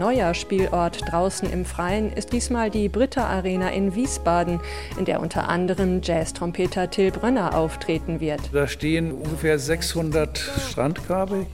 Neuer 0.08 0.32
Spielort 0.32 1.02
draußen 1.10 1.52
im 1.52 1.66
Freien 1.66 2.10
ist 2.14 2.32
diesmal 2.32 2.70
die 2.70 2.88
Britta 2.88 3.26
Arena 3.26 3.68
in 3.68 3.94
Wiesbaden, 3.94 4.58
in 4.98 5.04
der 5.04 5.20
unter 5.20 5.50
anderem 5.50 6.00
Jazztrompeter 6.02 6.88
Till 6.88 7.10
Brönner 7.10 7.54
auftreten 7.54 8.18
wird. 8.18 8.40
Da 8.54 8.66
stehen 8.66 9.12
ungefähr 9.12 9.58
600 9.58 10.38
Strandkörbe 10.70 11.44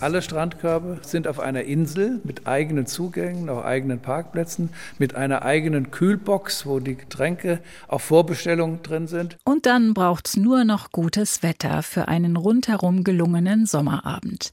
alle 0.00 0.22
Strandkörbe 0.22 0.98
sind 1.02 1.26
auf 1.28 1.40
einer 1.40 1.62
Insel 1.64 2.20
mit 2.24 2.46
eigenen 2.46 2.86
Zugängen, 2.86 3.48
auch 3.48 3.64
eigenen 3.64 4.00
Parkplätzen, 4.00 4.70
mit 4.98 5.14
einer 5.14 5.42
eigenen 5.42 5.90
Kühlbox, 5.90 6.66
wo 6.66 6.78
die 6.80 6.96
Getränke 6.96 7.60
auf 7.88 8.02
Vorbestellung 8.02 8.82
drin 8.82 9.08
sind. 9.08 9.36
Und 9.44 9.66
dann 9.66 9.94
braucht's 9.94 10.36
nur 10.36 10.64
noch 10.64 10.92
gutes 10.92 11.42
Wetter 11.42 11.82
für 11.82 12.08
einen 12.08 12.36
rundherum 12.36 13.04
gelungenen 13.04 13.66
Sommerabend. 13.66 14.50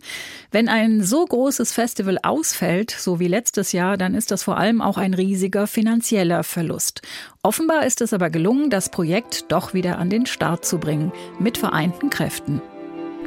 Wenn 0.51 0.67
ein 0.67 1.03
so 1.03 1.25
großes 1.25 1.71
Festival 1.71 2.17
ausfällt, 2.21 2.91
so 2.91 3.19
wie 3.19 3.27
letztes 3.27 3.71
Jahr, 3.71 3.97
dann 3.97 4.15
ist 4.15 4.31
das 4.31 4.43
vor 4.43 4.57
allem 4.57 4.81
auch 4.81 4.97
ein 4.97 5.13
riesiger 5.13 5.67
finanzieller 5.67 6.43
Verlust. 6.43 7.01
Offenbar 7.43 7.85
ist 7.85 8.01
es 8.01 8.13
aber 8.13 8.29
gelungen, 8.29 8.69
das 8.69 8.89
Projekt 8.89 9.51
doch 9.51 9.73
wieder 9.73 9.99
an 9.99 10.09
den 10.09 10.25
Start 10.25 10.65
zu 10.65 10.79
bringen, 10.79 11.11
mit 11.39 11.57
vereinten 11.57 12.09
Kräften. 12.09 12.61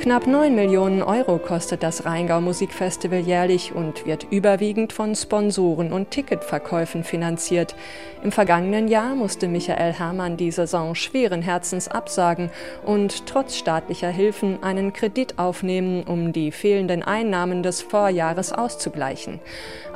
Knapp 0.00 0.28
9 0.28 0.54
Millionen 0.54 1.02
Euro 1.02 1.38
kostet 1.38 1.82
das 1.82 2.04
Rheingau 2.04 2.40
Musikfestival 2.40 3.18
jährlich 3.18 3.72
und 3.74 4.06
wird 4.06 4.28
überwiegend 4.30 4.92
von 4.92 5.16
Sponsoren 5.16 5.92
und 5.92 6.12
Ticketverkäufen 6.12 7.02
finanziert. 7.02 7.74
Im 8.22 8.30
vergangenen 8.30 8.86
Jahr 8.86 9.16
musste 9.16 9.48
Michael 9.48 9.92
Herrmann 9.92 10.36
die 10.36 10.52
Saison 10.52 10.94
schweren 10.94 11.42
Herzens 11.42 11.88
absagen 11.88 12.50
und 12.86 13.26
trotz 13.26 13.56
staatlicher 13.56 14.08
Hilfen 14.08 14.62
einen 14.62 14.92
Kredit 14.92 15.36
aufnehmen, 15.36 16.04
um 16.04 16.32
die 16.32 16.52
fehlenden 16.52 17.02
Einnahmen 17.02 17.64
des 17.64 17.82
Vorjahres 17.82 18.52
auszugleichen. 18.52 19.40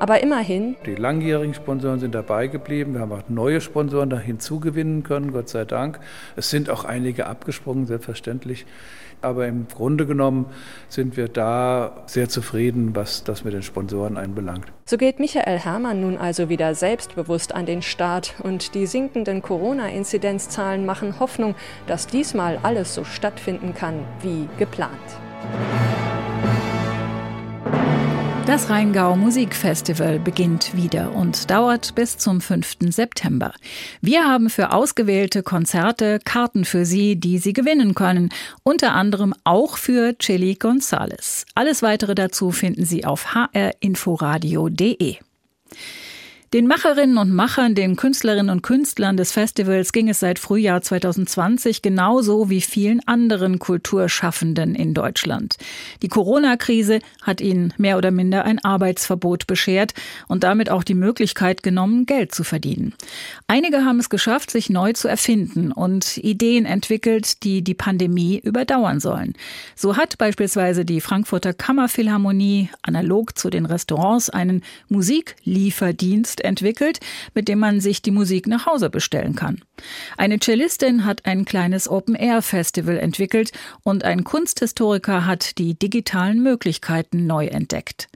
Aber 0.00 0.20
immerhin. 0.20 0.74
Die 0.84 0.96
langjährigen 0.96 1.54
Sponsoren 1.54 2.00
sind 2.00 2.16
dabei 2.16 2.48
geblieben. 2.48 2.94
Wir 2.94 3.02
haben 3.02 3.12
auch 3.12 3.28
neue 3.28 3.60
Sponsoren 3.60 4.18
hinzugewinnen 4.18 5.04
können, 5.04 5.32
Gott 5.32 5.48
sei 5.48 5.64
Dank. 5.64 6.00
Es 6.34 6.50
sind 6.50 6.70
auch 6.70 6.84
einige 6.84 7.26
abgesprungen, 7.26 7.86
selbstverständlich. 7.86 8.66
Aber 9.22 9.46
im 9.46 9.66
Grunde 9.68 10.06
genommen 10.06 10.46
sind 10.88 11.16
wir 11.16 11.28
da 11.28 12.02
sehr 12.06 12.28
zufrieden, 12.28 12.94
was 12.94 13.24
das 13.24 13.44
mit 13.44 13.54
den 13.54 13.62
Sponsoren 13.62 14.16
einbelangt. 14.16 14.72
So 14.84 14.96
geht 14.96 15.20
Michael 15.20 15.58
Herrmann 15.58 16.00
nun 16.00 16.18
also 16.18 16.48
wieder 16.48 16.74
selbstbewusst 16.74 17.54
an 17.54 17.66
den 17.66 17.82
Start 17.82 18.34
und 18.42 18.74
die 18.74 18.86
sinkenden 18.86 19.40
Corona-Inzidenzzahlen 19.40 20.84
machen 20.84 21.20
Hoffnung, 21.20 21.54
dass 21.86 22.06
diesmal 22.06 22.58
alles 22.62 22.94
so 22.94 23.04
stattfinden 23.04 23.74
kann 23.74 24.00
wie 24.22 24.48
geplant. 24.58 24.98
Das 28.52 28.68
Rheingau 28.68 29.16
Musikfestival 29.16 30.18
beginnt 30.18 30.76
wieder 30.76 31.14
und 31.14 31.50
dauert 31.50 31.94
bis 31.94 32.18
zum 32.18 32.42
5. 32.42 32.80
September. 32.90 33.54
Wir 34.02 34.26
haben 34.26 34.50
für 34.50 34.74
ausgewählte 34.74 35.42
Konzerte 35.42 36.18
Karten 36.22 36.66
für 36.66 36.84
Sie, 36.84 37.16
die 37.16 37.38
Sie 37.38 37.54
gewinnen 37.54 37.94
können, 37.94 38.28
unter 38.62 38.92
anderem 38.92 39.32
auch 39.44 39.78
für 39.78 40.18
Chili 40.18 40.56
Gonzales. 40.56 41.46
Alles 41.54 41.80
weitere 41.80 42.14
dazu 42.14 42.50
finden 42.50 42.84
Sie 42.84 43.06
auf 43.06 43.34
hrinforadio.de. 43.34 45.16
Den 46.52 46.66
Macherinnen 46.66 47.16
und 47.16 47.32
Machern, 47.32 47.74
den 47.74 47.96
Künstlerinnen 47.96 48.50
und 48.50 48.60
Künstlern 48.60 49.16
des 49.16 49.32
Festivals 49.32 49.90
ging 49.92 50.10
es 50.10 50.20
seit 50.20 50.38
Frühjahr 50.38 50.82
2020 50.82 51.80
genauso 51.80 52.50
wie 52.50 52.60
vielen 52.60 53.00
anderen 53.08 53.58
Kulturschaffenden 53.58 54.74
in 54.74 54.92
Deutschland. 54.92 55.56
Die 56.02 56.08
Corona-Krise 56.08 56.98
hat 57.22 57.40
ihnen 57.40 57.72
mehr 57.78 57.96
oder 57.96 58.10
minder 58.10 58.44
ein 58.44 58.62
Arbeitsverbot 58.62 59.46
beschert 59.46 59.94
und 60.28 60.44
damit 60.44 60.68
auch 60.68 60.84
die 60.84 60.92
Möglichkeit 60.92 61.62
genommen, 61.62 62.04
Geld 62.04 62.34
zu 62.34 62.44
verdienen. 62.44 62.92
Einige 63.46 63.86
haben 63.86 63.98
es 63.98 64.10
geschafft, 64.10 64.50
sich 64.50 64.68
neu 64.68 64.92
zu 64.92 65.08
erfinden 65.08 65.72
und 65.72 66.18
Ideen 66.18 66.66
entwickelt, 66.66 67.44
die 67.44 67.62
die 67.62 67.72
Pandemie 67.72 68.38
überdauern 68.44 69.00
sollen. 69.00 69.32
So 69.74 69.96
hat 69.96 70.18
beispielsweise 70.18 70.84
die 70.84 71.00
Frankfurter 71.00 71.54
Kammerphilharmonie 71.54 72.68
analog 72.82 73.38
zu 73.38 73.48
den 73.48 73.64
Restaurants 73.64 74.28
einen 74.28 74.62
Musiklieferdienst 74.90 76.41
entwickelt, 76.42 77.00
mit 77.34 77.48
dem 77.48 77.58
man 77.58 77.80
sich 77.80 78.02
die 78.02 78.10
Musik 78.10 78.46
nach 78.46 78.66
Hause 78.66 78.90
bestellen 78.90 79.34
kann. 79.34 79.60
Eine 80.16 80.38
Cellistin 80.38 81.04
hat 81.04 81.24
ein 81.26 81.44
kleines 81.44 81.88
Open-Air-Festival 81.88 82.98
entwickelt 82.98 83.52
und 83.82 84.04
ein 84.04 84.24
Kunsthistoriker 84.24 85.26
hat 85.26 85.58
die 85.58 85.74
digitalen 85.74 86.42
Möglichkeiten 86.42 87.26
neu 87.26 87.46
entdeckt. 87.46 88.08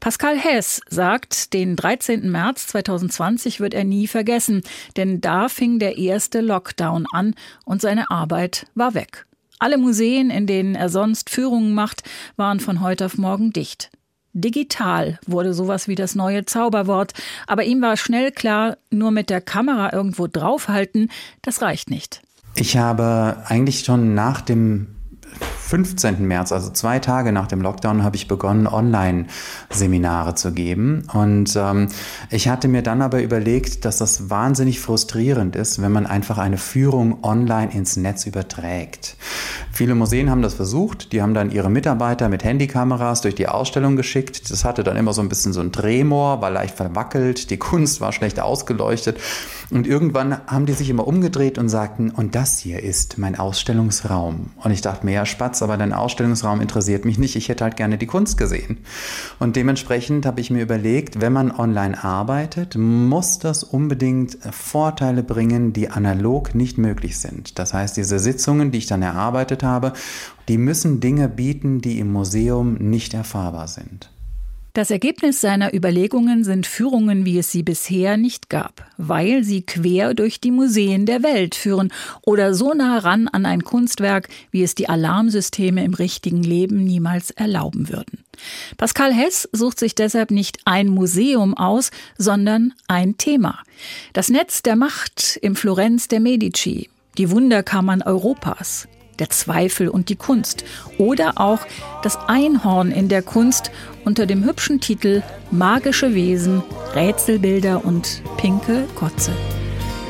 Pascal 0.00 0.38
Hess 0.38 0.80
sagt, 0.88 1.52
den 1.52 1.76
13. 1.76 2.30
März 2.30 2.66
2020 2.68 3.60
wird 3.60 3.74
er 3.74 3.84
nie 3.84 4.06
vergessen, 4.06 4.62
denn 4.96 5.20
da 5.20 5.48
fing 5.48 5.78
der 5.78 5.96
erste 5.98 6.40
Lockdown 6.40 7.06
an 7.12 7.34
und 7.64 7.80
seine 7.80 8.10
Arbeit 8.10 8.66
war 8.74 8.94
weg. 8.94 9.26
Alle 9.58 9.78
Museen, 9.78 10.30
in 10.30 10.46
denen 10.46 10.74
er 10.74 10.88
sonst 10.88 11.30
Führungen 11.30 11.74
macht, 11.74 12.02
waren 12.36 12.60
von 12.60 12.80
heute 12.80 13.06
auf 13.06 13.16
morgen 13.16 13.52
dicht. 13.52 13.90
Digital 14.34 15.18
wurde 15.26 15.54
sowas 15.54 15.88
wie 15.88 15.94
das 15.94 16.14
neue 16.14 16.44
Zauberwort, 16.44 17.14
aber 17.46 17.64
ihm 17.64 17.80
war 17.80 17.96
schnell 17.96 18.32
klar, 18.32 18.76
nur 18.90 19.10
mit 19.10 19.30
der 19.30 19.40
Kamera 19.40 19.92
irgendwo 19.92 20.26
draufhalten, 20.26 21.10
das 21.42 21.62
reicht 21.62 21.88
nicht. 21.88 22.20
Ich 22.56 22.76
habe 22.76 23.38
eigentlich 23.46 23.84
schon 23.84 24.14
nach 24.14 24.40
dem 24.40 24.88
15. 25.74 26.24
März, 26.24 26.52
also 26.52 26.70
zwei 26.70 27.00
Tage 27.00 27.32
nach 27.32 27.48
dem 27.48 27.60
Lockdown, 27.60 28.04
habe 28.04 28.14
ich 28.14 28.28
begonnen, 28.28 28.68
Online-Seminare 28.68 30.36
zu 30.36 30.52
geben. 30.52 31.02
Und 31.12 31.56
ähm, 31.56 31.88
ich 32.30 32.46
hatte 32.46 32.68
mir 32.68 32.82
dann 32.82 33.02
aber 33.02 33.20
überlegt, 33.20 33.84
dass 33.84 33.98
das 33.98 34.30
wahnsinnig 34.30 34.78
frustrierend 34.78 35.56
ist, 35.56 35.82
wenn 35.82 35.90
man 35.90 36.06
einfach 36.06 36.38
eine 36.38 36.58
Führung 36.58 37.24
online 37.24 37.72
ins 37.72 37.96
Netz 37.96 38.24
überträgt. 38.24 39.16
Viele 39.72 39.96
Museen 39.96 40.30
haben 40.30 40.42
das 40.42 40.54
versucht. 40.54 41.12
Die 41.12 41.20
haben 41.20 41.34
dann 41.34 41.50
ihre 41.50 41.68
Mitarbeiter 41.68 42.28
mit 42.28 42.44
Handykameras 42.44 43.22
durch 43.22 43.34
die 43.34 43.48
Ausstellung 43.48 43.96
geschickt. 43.96 44.52
Das 44.52 44.64
hatte 44.64 44.84
dann 44.84 44.96
immer 44.96 45.12
so 45.12 45.22
ein 45.22 45.28
bisschen 45.28 45.52
so 45.52 45.60
ein 45.60 45.72
Tremor, 45.72 46.40
war 46.40 46.52
leicht 46.52 46.76
verwackelt. 46.76 47.50
Die 47.50 47.56
Kunst 47.56 48.00
war 48.00 48.12
schlecht 48.12 48.38
ausgeleuchtet. 48.38 49.18
Und 49.70 49.88
irgendwann 49.88 50.38
haben 50.46 50.66
die 50.66 50.74
sich 50.74 50.88
immer 50.88 51.08
umgedreht 51.08 51.58
und 51.58 51.68
sagten, 51.68 52.10
und 52.10 52.36
das 52.36 52.58
hier 52.58 52.80
ist 52.80 53.18
mein 53.18 53.36
Ausstellungsraum. 53.36 54.50
Und 54.62 54.70
ich 54.70 54.80
dachte 54.80 55.04
mir, 55.04 55.14
ja, 55.14 55.26
Spatz, 55.26 55.63
aber 55.64 55.76
dein 55.76 55.92
Ausstellungsraum 55.92 56.60
interessiert 56.60 57.04
mich 57.04 57.18
nicht. 57.18 57.34
Ich 57.34 57.48
hätte 57.48 57.64
halt 57.64 57.76
gerne 57.76 57.98
die 57.98 58.06
Kunst 58.06 58.38
gesehen. 58.38 58.78
Und 59.40 59.56
dementsprechend 59.56 60.26
habe 60.26 60.40
ich 60.40 60.50
mir 60.50 60.62
überlegt, 60.62 61.20
wenn 61.20 61.32
man 61.32 61.50
online 61.50 62.04
arbeitet, 62.04 62.76
muss 62.76 63.38
das 63.40 63.64
unbedingt 63.64 64.38
Vorteile 64.50 65.22
bringen, 65.22 65.72
die 65.72 65.90
analog 65.90 66.54
nicht 66.54 66.78
möglich 66.78 67.18
sind. 67.18 67.58
Das 67.58 67.74
heißt, 67.74 67.96
diese 67.96 68.18
Sitzungen, 68.18 68.70
die 68.70 68.78
ich 68.78 68.86
dann 68.86 69.02
erarbeitet 69.02 69.62
habe, 69.62 69.92
die 70.48 70.58
müssen 70.58 71.00
Dinge 71.00 71.28
bieten, 71.28 71.80
die 71.80 71.98
im 71.98 72.12
Museum 72.12 72.74
nicht 72.74 73.14
erfahrbar 73.14 73.66
sind. 73.66 74.10
Das 74.74 74.90
Ergebnis 74.90 75.40
seiner 75.40 75.72
Überlegungen 75.72 76.42
sind 76.42 76.66
Führungen, 76.66 77.24
wie 77.24 77.38
es 77.38 77.52
sie 77.52 77.62
bisher 77.62 78.16
nicht 78.16 78.50
gab, 78.50 78.84
weil 78.96 79.44
sie 79.44 79.62
quer 79.62 80.14
durch 80.14 80.40
die 80.40 80.50
Museen 80.50 81.06
der 81.06 81.22
Welt 81.22 81.54
führen 81.54 81.92
oder 82.22 82.54
so 82.54 82.74
nah 82.74 82.98
ran 82.98 83.28
an 83.28 83.46
ein 83.46 83.62
Kunstwerk, 83.62 84.28
wie 84.50 84.64
es 84.64 84.74
die 84.74 84.88
Alarmsysteme 84.88 85.84
im 85.84 85.94
richtigen 85.94 86.42
Leben 86.42 86.82
niemals 86.82 87.30
erlauben 87.30 87.88
würden. 87.88 88.24
Pascal 88.76 89.14
Hess 89.14 89.48
sucht 89.52 89.78
sich 89.78 89.94
deshalb 89.94 90.32
nicht 90.32 90.58
ein 90.64 90.88
Museum 90.88 91.56
aus, 91.56 91.92
sondern 92.18 92.74
ein 92.88 93.16
Thema. 93.16 93.60
Das 94.12 94.28
Netz 94.28 94.62
der 94.62 94.74
Macht 94.74 95.38
im 95.40 95.54
Florenz 95.54 96.08
der 96.08 96.18
Medici, 96.18 96.90
die 97.16 97.30
Wunderkammern 97.30 98.02
Europas, 98.02 98.88
der 99.20 99.30
Zweifel 99.30 99.88
und 99.88 100.08
die 100.08 100.16
Kunst 100.16 100.64
oder 100.98 101.34
auch 101.36 101.60
das 102.02 102.16
Einhorn 102.28 102.90
in 102.90 103.08
der 103.08 103.22
Kunst 103.22 103.70
unter 104.04 104.26
dem 104.26 104.44
hübschen 104.44 104.80
Titel 104.80 105.22
Magische 105.50 106.14
Wesen, 106.14 106.62
Rätselbilder 106.94 107.84
und 107.84 108.22
pinke 108.36 108.84
Kotze. 108.94 109.32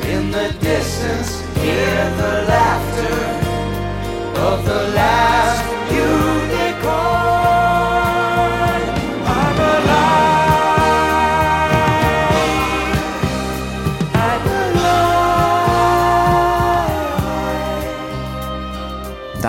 In 0.02 0.32
the 0.32 0.49
distance, 0.61 1.42
hear 1.62 2.12
the 2.18 2.46
laughter 2.46 3.44
of 4.37 4.64
the 4.66 4.94
last 4.94 5.64
unicorn. 5.90 6.24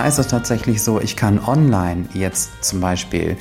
Ist 0.08 0.20
es 0.20 0.28
tatsächlich 0.28 0.82
so, 0.82 1.02
ich 1.02 1.16
kann 1.16 1.40
online 1.40 2.06
jetzt 2.14 2.64
zum 2.64 2.80
Beispiel 2.80 3.38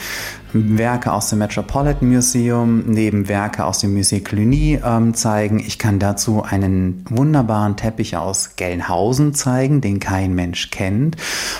Werke 0.54 1.12
aus 1.12 1.30
dem 1.30 1.40
Metropolitan 1.40 2.08
Museum 2.08 2.84
neben 2.87 3.28
Werke 3.28 3.64
aus 3.64 3.80
dem 3.80 3.96
Musée 3.96 4.23
Cluny 4.23 4.78
ähm, 4.84 5.12
zeigen. 5.12 5.58
Ich 5.58 5.80
kann 5.80 5.99
dazu 5.99 6.44
einen 6.44 7.04
wunderbaren 7.08 7.76
Teppich 7.76 8.16
aus 8.16 8.54
Gelnhausen 8.54 9.34
zeigen, 9.34 9.80
den 9.80 9.99
kein 9.99 10.32
Mensch 10.32 10.70
kennt. 10.70 11.16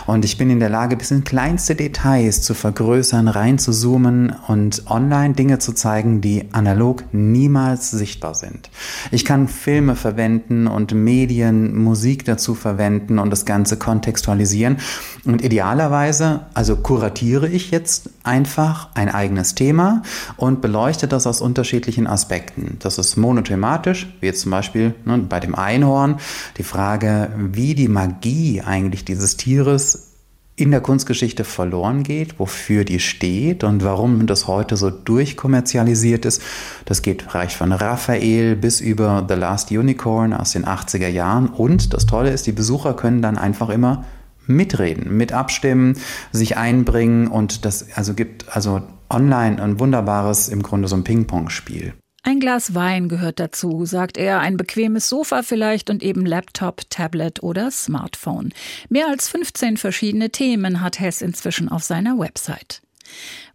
Und 0.07 0.25
ich 0.25 0.39
bin 0.39 0.49
in 0.49 0.61
der 0.61 0.69
Lage, 0.69 0.97
bis 0.97 1.11
in 1.11 1.25
kleinste 1.25 1.75
Details 1.75 2.43
zu 2.43 2.55
vergrößern, 2.55 3.27
reinzuzoomen 3.27 4.33
und 4.47 4.85
online 4.89 5.35
Dinge 5.35 5.59
zu 5.59 5.73
zeigen, 5.73 6.21
die 6.21 6.45
analog 6.53 7.03
niemals 7.13 7.91
sichtbar 7.91 8.37
sind. 8.37 8.71
Ich 9.11 9.25
kann 9.25 9.49
Filme 9.49 9.97
verwenden 9.97 10.69
und 10.69 10.95
Medien, 10.95 11.77
Musik 11.77 12.25
dazu 12.25 12.55
verwenden 12.55 13.19
und 13.19 13.31
das 13.31 13.45
Ganze 13.45 13.77
kontextualisieren. 13.77 14.77
Und 15.25 15.43
idealerweise, 15.43 16.47
also 16.55 16.77
kuratiere 16.77 17.49
ich 17.49 17.73
jetzt 17.73 18.11
einfach 18.23 18.84
ein 18.95 19.09
eigenes 19.09 19.55
Thema 19.55 20.03
und 20.37 20.61
beleuchtet 20.61 21.13
das 21.13 21.27
aus 21.27 21.41
unterschiedlichen 21.41 22.07
Aspekten. 22.07 22.77
Das 22.81 22.99
ist 22.99 23.17
monothematisch, 23.17 24.09
wie 24.21 24.27
jetzt 24.27 24.43
zum 24.43 24.51
Beispiel 24.51 24.95
ne, 25.05 25.19
bei 25.19 25.41
dem 25.41 25.55
Einhorn, 25.55 26.17
die 26.59 26.63
Frage, 26.63 27.31
wie 27.37 27.75
die 27.75 27.89
Magie 27.89 28.63
eigentlich 28.63 29.05
dieses 29.05 29.37
Tieres 29.37 30.15
in 30.57 30.71
der 30.71 30.81
Kunstgeschichte 30.81 31.43
verloren 31.43 32.05
geht, 32.05 32.39
wofür 32.39 32.85
die 32.85 33.01
steht 33.01 33.65
und 33.65 33.83
warum 33.83 34.27
das 34.27 34.47
heute 34.47 34.77
so 34.77 34.91
durchkommerzialisiert 34.91 36.25
ist. 36.25 36.43
Das 36.85 37.03
geht 37.03 37.35
reicht 37.35 37.57
von 37.57 37.73
Raphael 37.73 38.55
bis 38.55 38.81
über 38.81 39.27
The 39.29 39.35
Last 39.35 39.73
Unicorn 39.73 40.33
aus 40.33 40.53
den 40.53 40.65
80er 40.65 41.09
Jahren. 41.09 41.49
Und 41.49 41.93
das 41.93 42.07
Tolle 42.07 42.31
ist, 42.31 42.47
die 42.47 42.53
Besucher 42.53 42.95
können 42.95 43.21
dann 43.21 43.37
einfach 43.37 43.69
immer 43.69 44.05
mitreden, 44.47 45.17
mit 45.17 45.33
abstimmen, 45.33 45.99
sich 46.33 46.57
einbringen 46.57 47.29
und 47.29 47.65
das 47.65 47.93
also 47.97 48.15
gibt 48.15 48.55
also 48.55 48.83
online 49.11 49.63
ein 49.63 49.79
wunderbares, 49.79 50.49
im 50.49 50.63
Grunde 50.63 50.89
so 50.89 50.97
ein 50.97 51.05
Ping-Pong-Spiel. 51.05 51.95
Ein 52.27 52.41
Glas 52.41 52.75
Wein 52.75 53.11
gehört 53.11 53.39
dazu, 53.39 53.85
sagt 53.85 54.17
er, 54.17 54.41
ein 54.41 54.57
bequemes 54.57 55.11
Sofa 55.11 55.43
vielleicht 55.43 55.91
und 55.91 56.03
eben 56.03 56.25
Laptop, 56.25 56.89
Tablet 56.89 57.43
oder 57.43 57.71
Smartphone. 57.71 58.55
Mehr 58.89 59.09
als 59.09 59.29
15 59.29 59.77
verschiedene 59.77 60.31
Themen 60.31 60.81
hat 60.81 61.01
Hess 61.01 61.21
inzwischen 61.21 61.69
auf 61.69 61.83
seiner 61.83 62.19
Website. 62.19 62.81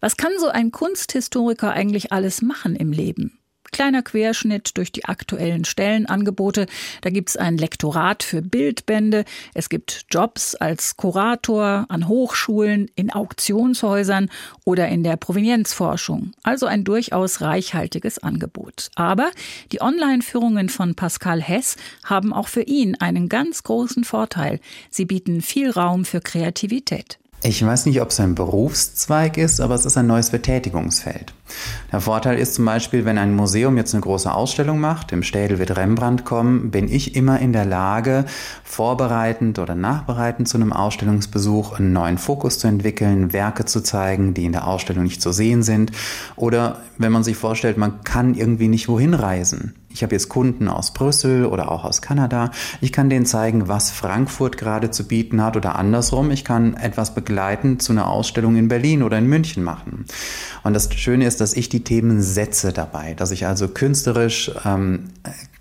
Was 0.01 0.17
kann 0.17 0.31
so 0.39 0.50
ein 0.50 0.72
Kunsthistoriker 0.72 1.72
eigentlich 1.72 2.12
alles 2.12 2.43
machen 2.43 2.75
im 2.75 2.91
Leben? 2.91 3.38
Kleiner 3.72 4.02
Querschnitt 4.02 4.78
durch 4.78 4.92
die 4.92 5.06
aktuellen 5.06 5.66
Stellenangebote. 5.66 6.66
Da 7.02 7.10
gibt 7.10 7.30
es 7.30 7.38
ein 7.38 7.58
Lektorat 7.58 8.24
für 8.24 8.42
Bildbände. 8.42 9.26
Es 9.54 9.70
gibt 9.70 10.06
Jobs 10.12 10.56
als 10.56 10.98
Kurator 10.98 11.86
an 11.90 12.08
Hochschulen, 12.08 12.90
in 12.96 13.12
Auktionshäusern 13.12 14.30
oder 14.66 14.88
in 14.88 15.04
der 15.04 15.18
Provenienzforschung. 15.18 16.34
Also 16.44 16.66
ein 16.66 16.84
durchaus 16.84 17.42
reichhaltiges 17.42 18.20
Angebot. 18.20 18.90
Aber 18.96 19.32
die 19.72 19.82
Online-Führungen 19.82 20.70
von 20.70 20.96
Pascal 20.96 21.42
Hess 21.42 21.76
haben 22.04 22.34
auch 22.34 22.48
für 22.48 22.64
ihn 22.64 22.96
einen 22.96 23.30
ganz 23.30 23.64
großen 23.64 24.04
Vorteil. 24.04 24.60
Sie 24.90 25.06
bieten 25.06 25.42
viel 25.42 25.70
Raum 25.70 26.06
für 26.06 26.22
Kreativität. 26.22 27.20
Ich 27.41 27.65
weiß 27.65 27.86
nicht, 27.86 28.01
ob 28.01 28.10
es 28.10 28.19
ein 28.19 28.36
Berufszweig 28.36 29.38
ist, 29.38 29.62
aber 29.62 29.74
es 29.74 29.86
ist 29.86 29.96
ein 29.96 30.08
neues 30.08 30.29
Betätigungsfeld. 30.29 31.34
Der 31.89 32.01
Vorteil 32.01 32.38
ist 32.38 32.55
zum 32.55 32.65
Beispiel, 32.65 33.05
wenn 33.05 33.17
ein 33.17 33.34
Museum 33.34 33.77
jetzt 33.77 33.93
eine 33.93 34.01
große 34.01 34.29
Ausstellung 34.29 34.81
macht, 34.81 35.13
im 35.13 35.24
Städel 35.24 35.58
wird 35.58 35.77
Rembrandt 35.77 36.25
kommen, 36.25 36.69
bin 36.69 36.91
ich 36.91 37.15
immer 37.15 37.39
in 37.39 37.53
der 37.53 37.63
Lage, 37.63 38.25
vorbereitend 38.65 39.58
oder 39.58 39.74
nachbereitend 39.74 40.50
zu 40.50 40.58
einem 40.58 40.74
Ausstellungsbesuch 40.74 41.79
einen 41.79 41.93
neuen 41.93 42.17
Fokus 42.17 42.60
zu 42.60 42.67
entwickeln, 42.67 43.31
Werke 43.31 43.63
zu 43.63 43.81
zeigen, 43.81 44.34
die 44.34 44.43
in 44.43 44.51
der 44.51 44.67
Ausstellung 44.67 45.05
nicht 45.05 45.22
zu 45.22 45.31
sehen 45.31 45.63
sind. 45.63 45.93
Oder 46.36 46.79
wenn 46.98 47.13
man 47.13 47.24
sich 47.24 47.38
vorstellt, 47.38 47.77
man 47.77 48.03
kann 48.03 48.34
irgendwie 48.34 48.67
nicht 48.67 48.89
wohin 48.89 49.13
reisen 49.13 49.75
ich 49.91 50.04
habe 50.04 50.13
jetzt 50.13 50.30
Kunden 50.30 50.67
aus 50.67 50.93
Brüssel 50.93 51.45
oder 51.45 51.71
auch 51.71 51.84
aus 51.84 52.02
Kanada. 52.02 52.52
Ich 52.80 52.91
kann 52.91 53.10
denen 53.10 53.25
zeigen, 53.25 53.67
was 53.67 53.89
Frankfurt 53.89 54.58
gerade 54.58 54.91
zu 54.91 55.08
bieten 55.08 55.41
hat 55.43 55.58
oder 55.58 55.75
andersrum. 55.75 56.30
Ich 56.32 56.45
kann 56.45 56.75
etwas 56.75 57.15
begleiten 57.15 57.80
zu 57.80 57.91
einer 57.91 58.08
Ausstellung 58.08 58.56
in 58.56 58.67
Berlin 58.67 59.02
oder 59.02 59.17
in 59.17 59.25
München 59.25 59.63
machen. 59.63 60.06
Und 60.63 60.73
das 60.73 60.93
Schöne 60.93 61.25
ist, 61.25 61.41
dass 61.41 61.54
ich 61.54 61.69
die 61.69 61.84
Themen 61.84 62.21
setze 62.21 62.71
dabei, 62.71 63.15
dass 63.15 63.32
ich 63.32 63.47
also 63.47 63.67
künstlerisch, 63.67 64.52
ähm, 64.63 65.10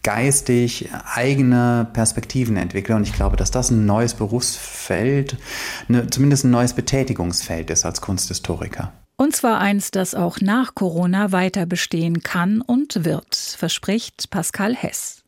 geistig 0.03 0.91
eigene 1.15 1.89
Perspektiven 1.93 2.57
entwickle. 2.57 2.97
Und 2.97 3.03
ich 3.05 3.15
glaube, 3.15 3.37
dass 3.37 3.51
das 3.51 3.71
ein 3.71 3.87
neues 3.87 4.15
Berufsfeld, 4.15 5.39
ne, 5.89 6.07
zumindest 6.09 6.45
ein 6.45 6.51
neues 6.51 6.75
Betätigungsfeld 6.75 7.71
ist 7.71 7.85
als 7.85 8.01
Kunsthistoriker. 8.01 8.93
Und 9.21 9.35
zwar 9.35 9.59
eins, 9.59 9.91
das 9.91 10.15
auch 10.15 10.41
nach 10.41 10.77
Corona 10.77 11.33
weiter 11.33 11.67
bestehen 11.67 12.23
kann 12.23 12.61
und 12.61 13.05
wird, 13.05 13.35
verspricht 13.35 14.31
Pascal 14.31 14.77
Hess. 14.77 15.25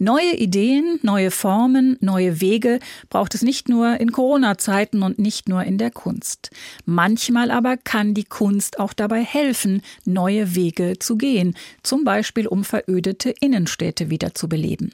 Neue 0.00 0.34
Ideen, 0.34 0.98
neue 1.02 1.30
Formen, 1.30 1.96
neue 2.00 2.40
Wege 2.40 2.80
braucht 3.10 3.36
es 3.36 3.42
nicht 3.42 3.68
nur 3.68 4.00
in 4.00 4.10
Corona-Zeiten 4.10 5.04
und 5.04 5.20
nicht 5.20 5.48
nur 5.48 5.62
in 5.62 5.78
der 5.78 5.92
Kunst. 5.92 6.50
Manchmal 6.86 7.52
aber 7.52 7.76
kann 7.76 8.14
die 8.14 8.24
Kunst 8.24 8.80
auch 8.80 8.92
dabei 8.92 9.22
helfen, 9.22 9.82
neue 10.04 10.56
Wege 10.56 10.98
zu 10.98 11.16
gehen, 11.16 11.54
zum 11.84 12.02
Beispiel 12.02 12.48
um 12.48 12.64
verödete 12.64 13.32
Innenstädte 13.40 14.10
wieder 14.10 14.34
zu 14.34 14.48
beleben. 14.48 14.90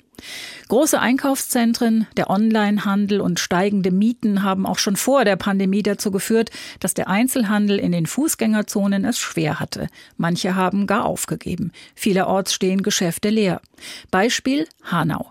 Große 0.68 1.00
Einkaufszentren, 1.00 2.06
der 2.16 2.30
Onlinehandel 2.30 3.20
und 3.20 3.40
steigende 3.40 3.90
Mieten 3.90 4.42
haben 4.42 4.66
auch 4.66 4.78
schon 4.78 4.96
vor 4.96 5.24
der 5.24 5.36
Pandemie 5.36 5.82
dazu 5.82 6.10
geführt, 6.10 6.50
dass 6.78 6.94
der 6.94 7.08
Einzelhandel 7.08 7.78
in 7.78 7.92
den 7.92 8.06
Fußgängerzonen 8.06 9.04
es 9.04 9.18
schwer 9.18 9.58
hatte. 9.58 9.88
Manche 10.16 10.54
haben 10.54 10.86
gar 10.86 11.04
aufgegeben. 11.04 11.72
Vielerorts 11.94 12.54
stehen 12.54 12.82
Geschäfte 12.82 13.30
leer. 13.30 13.60
Beispiel 14.10 14.68
Hanau. 14.84 15.30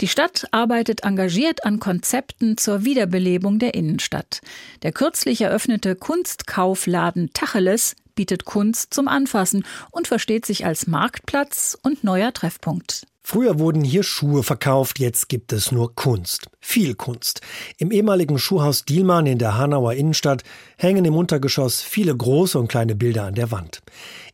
Die 0.00 0.08
Stadt 0.08 0.46
arbeitet 0.50 1.04
engagiert 1.04 1.64
an 1.64 1.78
Konzepten 1.78 2.56
zur 2.56 2.84
Wiederbelebung 2.84 3.58
der 3.58 3.74
Innenstadt. 3.74 4.40
Der 4.82 4.92
kürzlich 4.92 5.40
eröffnete 5.42 5.94
Kunstkaufladen 5.94 7.30
Tacheles 7.32 7.96
bietet 8.14 8.44
Kunst 8.44 8.92
zum 8.92 9.08
Anfassen 9.08 9.64
und 9.90 10.08
versteht 10.08 10.44
sich 10.44 10.66
als 10.66 10.86
Marktplatz 10.86 11.78
und 11.82 12.04
neuer 12.04 12.32
Treffpunkt. 12.34 13.06
Früher 13.22 13.58
wurden 13.58 13.84
hier 13.84 14.02
Schuhe 14.02 14.42
verkauft, 14.42 14.98
jetzt 14.98 15.28
gibt 15.28 15.52
es 15.52 15.72
nur 15.72 15.94
Kunst. 15.94 16.49
Viel 16.62 16.94
Kunst. 16.94 17.40
Im 17.78 17.90
ehemaligen 17.90 18.38
Schuhhaus 18.38 18.84
Dielmann 18.84 19.26
in 19.26 19.38
der 19.38 19.56
Hanauer 19.56 19.94
Innenstadt 19.94 20.42
hängen 20.76 21.04
im 21.06 21.16
Untergeschoss 21.16 21.80
viele 21.80 22.14
große 22.14 22.58
und 22.58 22.68
kleine 22.68 22.94
Bilder 22.94 23.24
an 23.24 23.34
der 23.34 23.50
Wand. 23.50 23.80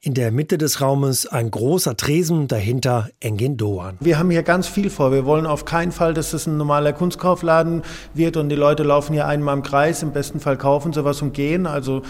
In 0.01 0.13
der 0.15 0.31
Mitte 0.31 0.59
des 0.59 0.81
Raumes 0.81 1.27
ein 1.27 1.51
großer 1.51 1.97
Tresen, 1.97 2.49
dahinter 2.49 3.09
Engin 3.21 3.57
Doan. 3.57 3.97
Wir 4.01 4.19
haben 4.19 4.31
hier 4.31 4.43
ganz 4.43 4.67
viel 4.69 4.91
vor. 4.91 5.13
Wir 5.13 5.25
wollen 5.25 5.47
auf 5.47 5.65
keinen 5.65 5.93
Fall, 5.93 6.15
dass 6.15 6.33
es 6.33 6.47
ein 6.47 6.57
normaler 6.57 6.93
Kunstkaufladen 6.93 7.83
wird 8.15 8.37
und 8.37 8.49
die 8.49 8.57
Leute 8.57 8.83
laufen 8.83 9.15
hier 9.15 9.27
einmal 9.27 9.57
im 9.57 9.63
Kreis. 9.63 10.03
Im 10.03 10.13
besten 10.13 10.41
Fall 10.41 10.59
kaufen 10.59 10.93
sie 10.93 11.05
was 11.05 11.23
und 11.23 11.33
gehen. 11.33 11.67
Also 11.67 12.03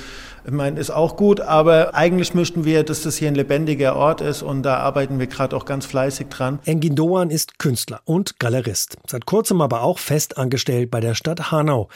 Ich 0.47 0.53
meine, 0.53 0.79
ist 0.79 0.91
auch 0.91 1.17
gut, 1.17 1.41
aber 1.41 1.95
eigentlich 1.95 2.33
möchten 2.33 2.65
wir, 2.65 2.85
dass 2.85 3.03
das 3.03 3.17
hier 3.17 3.27
ein 3.27 3.35
lebendiger 3.35 3.97
Ort 3.97 4.21
ist 4.21 4.43
und 4.43 4.63
da 4.63 4.77
arbeiten 4.77 5.19
wir 5.19 5.27
gerade 5.27 5.57
auch 5.57 5.65
ganz 5.65 5.87
fleißig 5.87 6.29
dran. 6.29 6.61
Engin 6.65 6.95
Doan 6.95 7.31
ist 7.31 7.59
Künstler 7.59 8.01
und 8.05 8.39
Galerist. 8.39 8.97
Seit 9.09 9.27
kurzem 9.27 9.61
aber 9.61 9.83
auch 9.83 9.99
fest 10.07 10.39
angestellt 10.39 10.91
bei 10.91 11.01
der 11.01 11.15
Stadt 11.15 11.51
Hanau. 11.51 11.89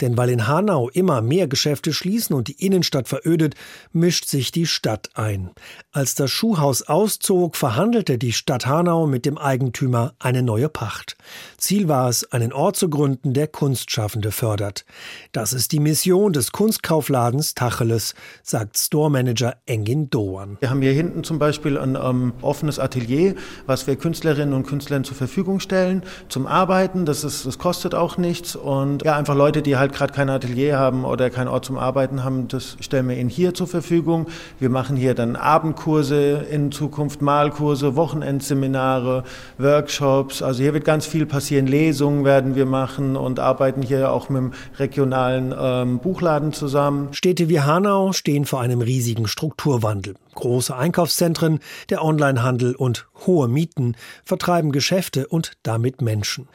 Denn 0.00 0.16
weil 0.16 0.30
in 0.30 0.46
Hanau 0.46 0.88
immer 0.88 1.20
mehr 1.20 1.48
Geschäfte 1.48 1.92
schließen 1.92 2.34
und 2.34 2.48
die 2.48 2.64
Innenstadt 2.64 3.08
verödet, 3.08 3.54
mischt 3.92 4.26
sich 4.26 4.52
die 4.52 4.66
Stadt 4.66 5.10
ein. 5.14 5.50
Als 5.92 6.14
das 6.14 6.30
Schuhhaus 6.30 6.82
auszog, 6.82 7.56
verhandelte 7.56 8.18
die 8.18 8.32
Stadt 8.32 8.66
Hanau 8.66 9.06
mit 9.06 9.26
dem 9.26 9.36
Eigentümer 9.36 10.14
eine 10.18 10.42
neue 10.42 10.68
Pacht. 10.68 11.16
Ziel 11.58 11.88
war 11.88 12.08
es, 12.08 12.30
einen 12.32 12.52
Ort 12.52 12.76
zu 12.76 12.88
gründen, 12.88 13.32
der 13.32 13.48
Kunstschaffende 13.48 14.30
fördert. 14.30 14.84
Das 15.32 15.52
ist 15.52 15.72
die 15.72 15.80
Mission 15.80 16.32
des 16.32 16.52
Kunstkaufladens 16.52 17.54
Tacheles, 17.54 18.14
sagt 18.42 18.76
Storemanager 18.78 19.56
Engin 19.66 20.08
Doan. 20.10 20.56
Wir 20.60 20.70
haben 20.70 20.82
hier 20.82 20.92
hinten 20.92 21.24
zum 21.24 21.38
Beispiel 21.38 21.78
ein 21.78 21.96
ähm, 22.00 22.32
offenes 22.42 22.78
Atelier, 22.78 23.34
was 23.66 23.86
wir 23.86 23.96
Künstlerinnen 23.96 24.54
und 24.54 24.66
Künstlern 24.66 25.04
zur 25.04 25.16
Verfügung 25.16 25.60
stellen 25.60 26.02
zum 26.28 26.46
Arbeiten. 26.46 27.06
Das, 27.06 27.24
ist, 27.24 27.46
das 27.46 27.55
kostet 27.58 27.94
auch 27.94 28.18
nichts. 28.18 28.56
Und 28.56 29.04
ja, 29.04 29.16
einfach 29.16 29.34
Leute, 29.34 29.62
die 29.62 29.76
halt 29.76 29.92
gerade 29.92 30.12
kein 30.12 30.30
Atelier 30.30 30.78
haben 30.78 31.04
oder 31.04 31.30
keinen 31.30 31.48
Ort 31.48 31.64
zum 31.64 31.78
Arbeiten 31.78 32.24
haben, 32.24 32.48
das 32.48 32.76
stellen 32.80 33.08
wir 33.08 33.16
ihnen 33.16 33.28
hier 33.28 33.54
zur 33.54 33.66
Verfügung. 33.66 34.26
Wir 34.58 34.70
machen 34.70 34.96
hier 34.96 35.14
dann 35.14 35.36
Abendkurse, 35.36 36.46
in 36.50 36.72
Zukunft 36.72 37.22
Malkurse, 37.22 37.96
Wochenendseminare, 37.96 39.24
Workshops. 39.58 40.42
Also 40.42 40.62
hier 40.62 40.74
wird 40.74 40.84
ganz 40.84 41.06
viel 41.06 41.26
passieren. 41.26 41.66
Lesungen 41.66 42.24
werden 42.24 42.54
wir 42.54 42.66
machen 42.66 43.16
und 43.16 43.40
arbeiten 43.40 43.82
hier 43.82 44.12
auch 44.12 44.28
mit 44.28 44.42
dem 44.42 44.52
regionalen 44.78 45.54
ähm, 45.58 45.98
Buchladen 45.98 46.52
zusammen. 46.52 47.08
Städte 47.12 47.48
wie 47.48 47.60
Hanau 47.60 48.12
stehen 48.12 48.44
vor 48.44 48.60
einem 48.60 48.80
riesigen 48.80 49.26
Strukturwandel. 49.26 50.14
Große 50.34 50.76
Einkaufszentren, 50.76 51.60
der 51.88 52.04
Onlinehandel 52.04 52.74
und 52.74 53.06
hohe 53.26 53.48
Mieten 53.48 53.96
vertreiben 54.22 54.70
Geschäfte 54.70 55.26
und 55.28 55.52
damit 55.62 56.02
Menschen. 56.02 56.46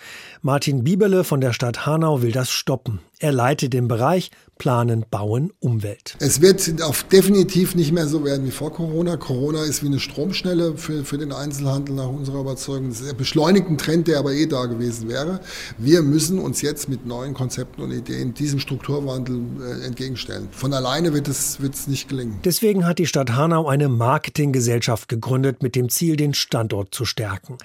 Martin 0.43 0.83
Bieberle 0.91 1.23
von 1.23 1.39
der 1.39 1.53
Stadt 1.53 1.85
Hanau 1.85 2.21
will 2.21 2.33
das 2.33 2.51
stoppen. 2.51 2.99
Er 3.21 3.31
leitet 3.31 3.73
den 3.73 3.87
Bereich 3.87 4.31
Planen, 4.57 5.05
Bauen, 5.09 5.51
Umwelt. 5.59 6.15
Es 6.19 6.41
wird 6.41 6.83
auf 6.83 7.03
definitiv 7.03 7.73
nicht 7.73 7.91
mehr 7.91 8.07
so 8.07 8.23
werden 8.23 8.45
wie 8.45 8.51
vor 8.51 8.71
Corona. 8.71 9.17
Corona 9.17 9.63
ist 9.63 9.81
wie 9.81 9.87
eine 9.87 9.99
Stromschnelle 9.99 10.77
für, 10.77 11.03
für 11.03 11.17
den 11.17 11.31
Einzelhandel 11.31 11.95
nach 11.95 12.09
unserer 12.09 12.41
Überzeugung. 12.41 12.89
Das 12.89 13.01
ist 13.01 13.09
ein 13.09 13.17
beschleunigten 13.17 13.79
Trend, 13.79 14.07
der 14.07 14.19
aber 14.19 14.33
eh 14.33 14.45
da 14.45 14.65
gewesen 14.65 15.09
wäre. 15.09 15.39
Wir 15.79 16.03
müssen 16.03 16.37
uns 16.37 16.61
jetzt 16.61 16.89
mit 16.89 17.07
neuen 17.07 17.33
Konzepten 17.33 17.81
und 17.81 17.91
Ideen 17.91 18.35
diesem 18.35 18.59
Strukturwandel 18.59 19.41
äh, 19.61 19.85
entgegenstellen. 19.85 20.47
Von 20.51 20.73
alleine 20.73 21.13
wird 21.13 21.27
es, 21.27 21.59
wird 21.59 21.73
es 21.73 21.87
nicht 21.87 22.07
gelingen. 22.07 22.39
Deswegen 22.43 22.85
hat 22.85 22.99
die 22.99 23.07
Stadt 23.07 23.31
Hanau 23.31 23.67
eine 23.67 23.87
Marketinggesellschaft 23.87 25.09
gegründet 25.09 25.63
mit 25.63 25.75
dem 25.75 25.89
Ziel, 25.89 26.15
den 26.15 26.35
Standort 26.35 26.93
zu 26.93 27.05
stärken. 27.05 27.57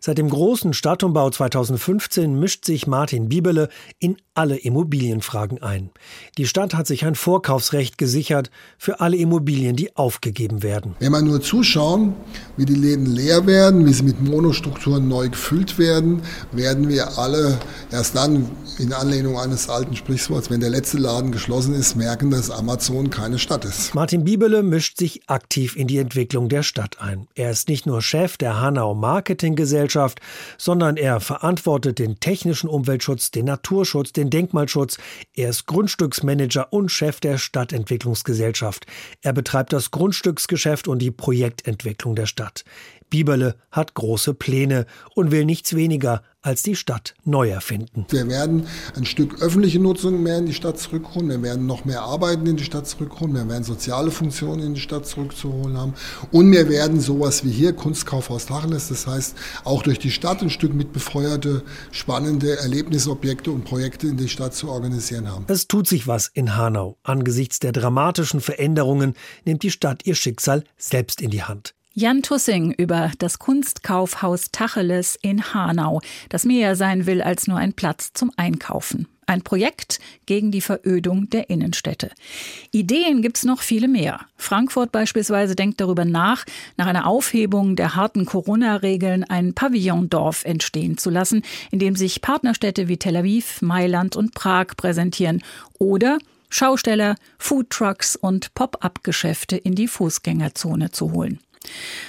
Seit 0.00 0.18
dem 0.18 0.28
großen 0.28 0.74
Stadtumbau 0.74 1.30
2015 1.30 2.38
mischt 2.38 2.66
sich 2.66 2.86
Martin 2.86 3.30
Bibele 3.30 3.70
in 3.98 4.16
alle 4.34 4.56
Immobilienfragen 5.02 5.62
ein. 5.62 5.90
Die 6.38 6.46
Stadt 6.46 6.74
hat 6.74 6.86
sich 6.86 7.04
ein 7.04 7.14
Vorkaufsrecht 7.14 7.98
gesichert 7.98 8.50
für 8.78 9.00
alle 9.00 9.16
Immobilien, 9.16 9.76
die 9.76 9.96
aufgegeben 9.96 10.62
werden. 10.62 10.94
Wenn 11.00 11.12
man 11.12 11.24
nur 11.24 11.40
zuschauen, 11.40 12.14
wie 12.56 12.64
die 12.64 12.74
Läden 12.74 13.06
leer 13.06 13.46
werden, 13.46 13.86
wie 13.86 13.92
sie 13.92 14.04
mit 14.04 14.20
Monostrukturen 14.20 15.08
neu 15.08 15.28
gefüllt 15.28 15.78
werden, 15.78 16.22
werden 16.52 16.88
wir 16.88 17.18
alle 17.18 17.58
erst 17.90 18.16
dann 18.16 18.48
in 18.78 18.92
Anlehnung 18.92 19.38
eines 19.38 19.68
alten 19.68 19.96
Sprichworts, 19.96 20.50
wenn 20.50 20.60
der 20.60 20.70
letzte 20.70 20.98
Laden 20.98 21.32
geschlossen 21.32 21.74
ist, 21.74 21.96
merken, 21.96 22.30
dass 22.30 22.50
Amazon 22.50 23.10
keine 23.10 23.38
Stadt 23.38 23.64
ist. 23.64 23.94
Martin 23.94 24.24
Bibele 24.24 24.62
mischt 24.62 24.98
sich 24.98 25.22
aktiv 25.26 25.76
in 25.76 25.86
die 25.86 25.98
Entwicklung 25.98 26.48
der 26.48 26.62
Stadt 26.62 27.00
ein. 27.00 27.26
Er 27.34 27.50
ist 27.50 27.68
nicht 27.68 27.86
nur 27.86 28.02
Chef 28.02 28.36
der 28.36 28.60
Hanau 28.60 28.94
Marketinggesellschaft, 28.94 30.20
sondern 30.58 30.96
er 30.96 31.20
verantwortet 31.20 31.98
den 31.98 32.20
technischen 32.20 32.68
Umweltschutz, 32.68 33.30
den 33.30 33.46
Naturschutz, 33.46 34.12
den 34.12 34.30
Denkmalschutz. 34.30 34.91
Er 35.34 35.50
ist 35.50 35.66
Grundstücksmanager 35.66 36.72
und 36.72 36.90
Chef 36.90 37.20
der 37.20 37.38
Stadtentwicklungsgesellschaft. 37.38 38.86
Er 39.20 39.32
betreibt 39.32 39.72
das 39.72 39.90
Grundstücksgeschäft 39.90 40.88
und 40.88 41.00
die 41.00 41.10
Projektentwicklung 41.10 42.14
der 42.14 42.26
Stadt. 42.26 42.64
Bieberle 43.10 43.56
hat 43.70 43.94
große 43.94 44.34
Pläne 44.34 44.86
und 45.14 45.30
will 45.30 45.44
nichts 45.44 45.76
weniger 45.76 46.22
als 46.42 46.62
die 46.62 46.76
Stadt 46.76 47.14
neu 47.24 47.50
erfinden. 47.50 48.06
Wir 48.10 48.28
werden 48.28 48.66
ein 48.96 49.04
Stück 49.04 49.40
öffentliche 49.40 49.78
Nutzung 49.78 50.22
mehr 50.22 50.38
in 50.38 50.46
die 50.46 50.54
Stadt 50.54 50.78
zurückholen. 50.78 51.28
Wir 51.28 51.42
werden 51.42 51.66
noch 51.66 51.84
mehr 51.84 52.02
Arbeiten 52.02 52.46
in 52.46 52.56
die 52.56 52.64
Stadt 52.64 52.86
zurückholen. 52.86 53.34
Wir 53.34 53.48
werden 53.48 53.64
soziale 53.64 54.10
Funktionen 54.10 54.62
in 54.62 54.74
die 54.74 54.80
Stadt 54.80 55.06
zurückzuholen 55.06 55.76
haben. 55.78 55.94
Und 56.30 56.50
wir 56.50 56.68
werden 56.68 57.00
sowas 57.00 57.44
wie 57.44 57.50
hier 57.50 57.72
Kunstkaufhaus 57.72 58.46
Tacheles, 58.46 58.88
das 58.88 59.06
heißt 59.06 59.36
auch 59.64 59.82
durch 59.82 59.98
die 59.98 60.10
Stadt 60.10 60.42
ein 60.42 60.50
Stück 60.50 60.74
mit 60.74 60.92
befeuerte, 60.92 61.62
spannende 61.92 62.58
Erlebnisobjekte 62.58 63.50
und 63.50 63.64
Projekte 63.64 64.08
in 64.08 64.16
die 64.16 64.28
Stadt 64.28 64.54
zu 64.54 64.68
organisieren 64.68 65.30
haben. 65.30 65.44
Es 65.48 65.68
tut 65.68 65.86
sich 65.86 66.06
was 66.06 66.28
in 66.28 66.56
Hanau. 66.56 66.98
Angesichts 67.02 67.60
der 67.60 67.72
dramatischen 67.72 68.40
Veränderungen 68.40 69.14
nimmt 69.44 69.62
die 69.62 69.70
Stadt 69.70 70.04
ihr 70.04 70.14
Schicksal 70.14 70.64
selbst 70.76 71.20
in 71.20 71.30
die 71.30 71.42
Hand. 71.42 71.74
Jan 71.94 72.22
Tussing 72.22 72.72
über 72.72 73.12
das 73.18 73.38
Kunstkaufhaus 73.38 74.50
Tacheles 74.50 75.18
in 75.20 75.52
Hanau, 75.52 76.00
das 76.30 76.46
mehr 76.46 76.74
sein 76.74 77.04
will 77.04 77.20
als 77.20 77.46
nur 77.46 77.58
ein 77.58 77.74
Platz 77.74 78.12
zum 78.14 78.32
Einkaufen. 78.36 79.08
Ein 79.26 79.42
Projekt 79.42 80.00
gegen 80.24 80.50
die 80.50 80.62
Verödung 80.62 81.28
der 81.28 81.50
Innenstädte. 81.50 82.10
Ideen 82.70 83.20
gibt's 83.20 83.44
noch 83.44 83.60
viele 83.60 83.88
mehr. 83.88 84.20
Frankfurt 84.38 84.90
beispielsweise 84.90 85.54
denkt 85.54 85.82
darüber 85.82 86.06
nach, 86.06 86.46
nach 86.78 86.86
einer 86.86 87.06
Aufhebung 87.06 87.76
der 87.76 87.94
harten 87.94 88.24
Corona-Regeln 88.24 89.24
ein 89.24 89.52
Pavillondorf 89.52 90.46
entstehen 90.46 90.96
zu 90.96 91.10
lassen, 91.10 91.42
in 91.70 91.78
dem 91.78 91.94
sich 91.94 92.22
Partnerstädte 92.22 92.88
wie 92.88 92.96
Tel 92.96 93.16
Aviv, 93.16 93.60
Mailand 93.60 94.16
und 94.16 94.34
Prag 94.34 94.68
präsentieren 94.78 95.42
oder 95.78 96.16
Schausteller, 96.48 97.16
Foodtrucks 97.38 98.16
und 98.16 98.54
Pop-up-Geschäfte 98.54 99.58
in 99.58 99.74
die 99.74 99.88
Fußgängerzone 99.88 100.90
zu 100.90 101.12
holen. 101.12 101.38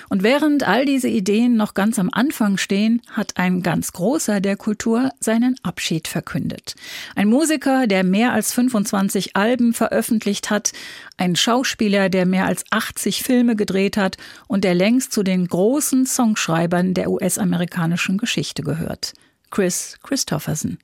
Und 0.10 0.24
während 0.24 0.68
all 0.68 0.86
diese 0.86 1.08
Ideen 1.08 1.56
noch 1.56 1.74
ganz 1.74 2.00
am 2.00 2.10
Anfang 2.12 2.58
stehen, 2.58 3.02
hat 3.12 3.38
ein 3.38 3.62
ganz 3.62 3.94
großer 3.94 4.42
der 4.42 4.58
Kultur 4.58 5.12
seinen 5.20 5.56
Abschied 5.64 6.08
verkündet. 6.08 6.76
Ein 7.16 7.28
Musiker, 7.28 7.88
der 7.88 8.04
mehr 8.04 8.34
als 8.34 8.54
25 8.54 9.36
Alben 9.36 9.74
veröffentlicht 9.74 10.50
hat, 10.50 10.72
ein 11.18 11.36
Schauspieler, 11.36 12.10
der 12.10 12.26
mehr 12.26 12.46
als 12.46 12.64
80 12.70 13.24
Filme 13.24 13.56
gedreht 13.56 13.98
hat 13.98 14.18
und 14.48 14.64
der 14.64 14.76
längst 14.76 15.12
zu 15.12 15.24
den 15.24 15.48
großen 15.48 16.06
Songschreibern 16.06 16.94
der 16.94 17.10
US-amerikanischen 17.10 18.18
Geschichte 18.18 18.64
gehört. 18.64 19.14
Chris 19.52 19.98
Christopherson. 20.04 20.78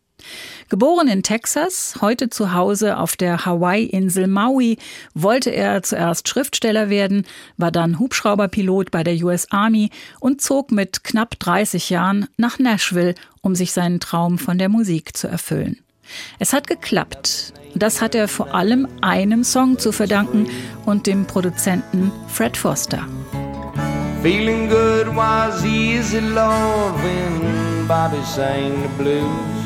Geboren 0.69 1.07
in 1.07 1.23
Texas, 1.23 1.95
heute 2.01 2.29
zu 2.29 2.53
Hause 2.53 2.97
auf 2.97 3.15
der 3.15 3.45
Hawaii-Insel 3.45 4.27
Maui, 4.27 4.77
wollte 5.13 5.49
er 5.49 5.81
zuerst 5.83 6.27
Schriftsteller 6.27 6.89
werden, 6.89 7.25
war 7.57 7.71
dann 7.71 7.99
Hubschrauberpilot 7.99 8.91
bei 8.91 9.03
der 9.03 9.15
US 9.23 9.47
Army 9.51 9.89
und 10.19 10.41
zog 10.41 10.71
mit 10.71 11.03
knapp 11.03 11.39
30 11.39 11.89
Jahren 11.89 12.27
nach 12.37 12.59
Nashville, 12.59 13.15
um 13.41 13.55
sich 13.55 13.71
seinen 13.71 13.99
Traum 13.99 14.37
von 14.37 14.57
der 14.57 14.69
Musik 14.69 15.17
zu 15.17 15.27
erfüllen. 15.27 15.79
Es 16.39 16.53
hat 16.53 16.67
geklappt. 16.67 17.53
Das 17.75 18.01
hat 18.01 18.15
er 18.15 18.27
vor 18.27 18.55
allem 18.55 18.87
einem 19.01 19.43
Song 19.43 19.77
zu 19.77 19.91
verdanken 19.91 20.47
und 20.85 21.07
dem 21.07 21.25
Produzenten 21.25 22.11
Fred 22.27 22.57
Foster. 22.57 23.07
Feeling 24.21 24.67
good 24.67 25.15
was 25.15 25.63
easy, 25.63 26.19
when 26.19 27.87
Bobby 27.87 28.21
sang 28.23 28.81
the 28.81 28.89
blues. 28.97 29.58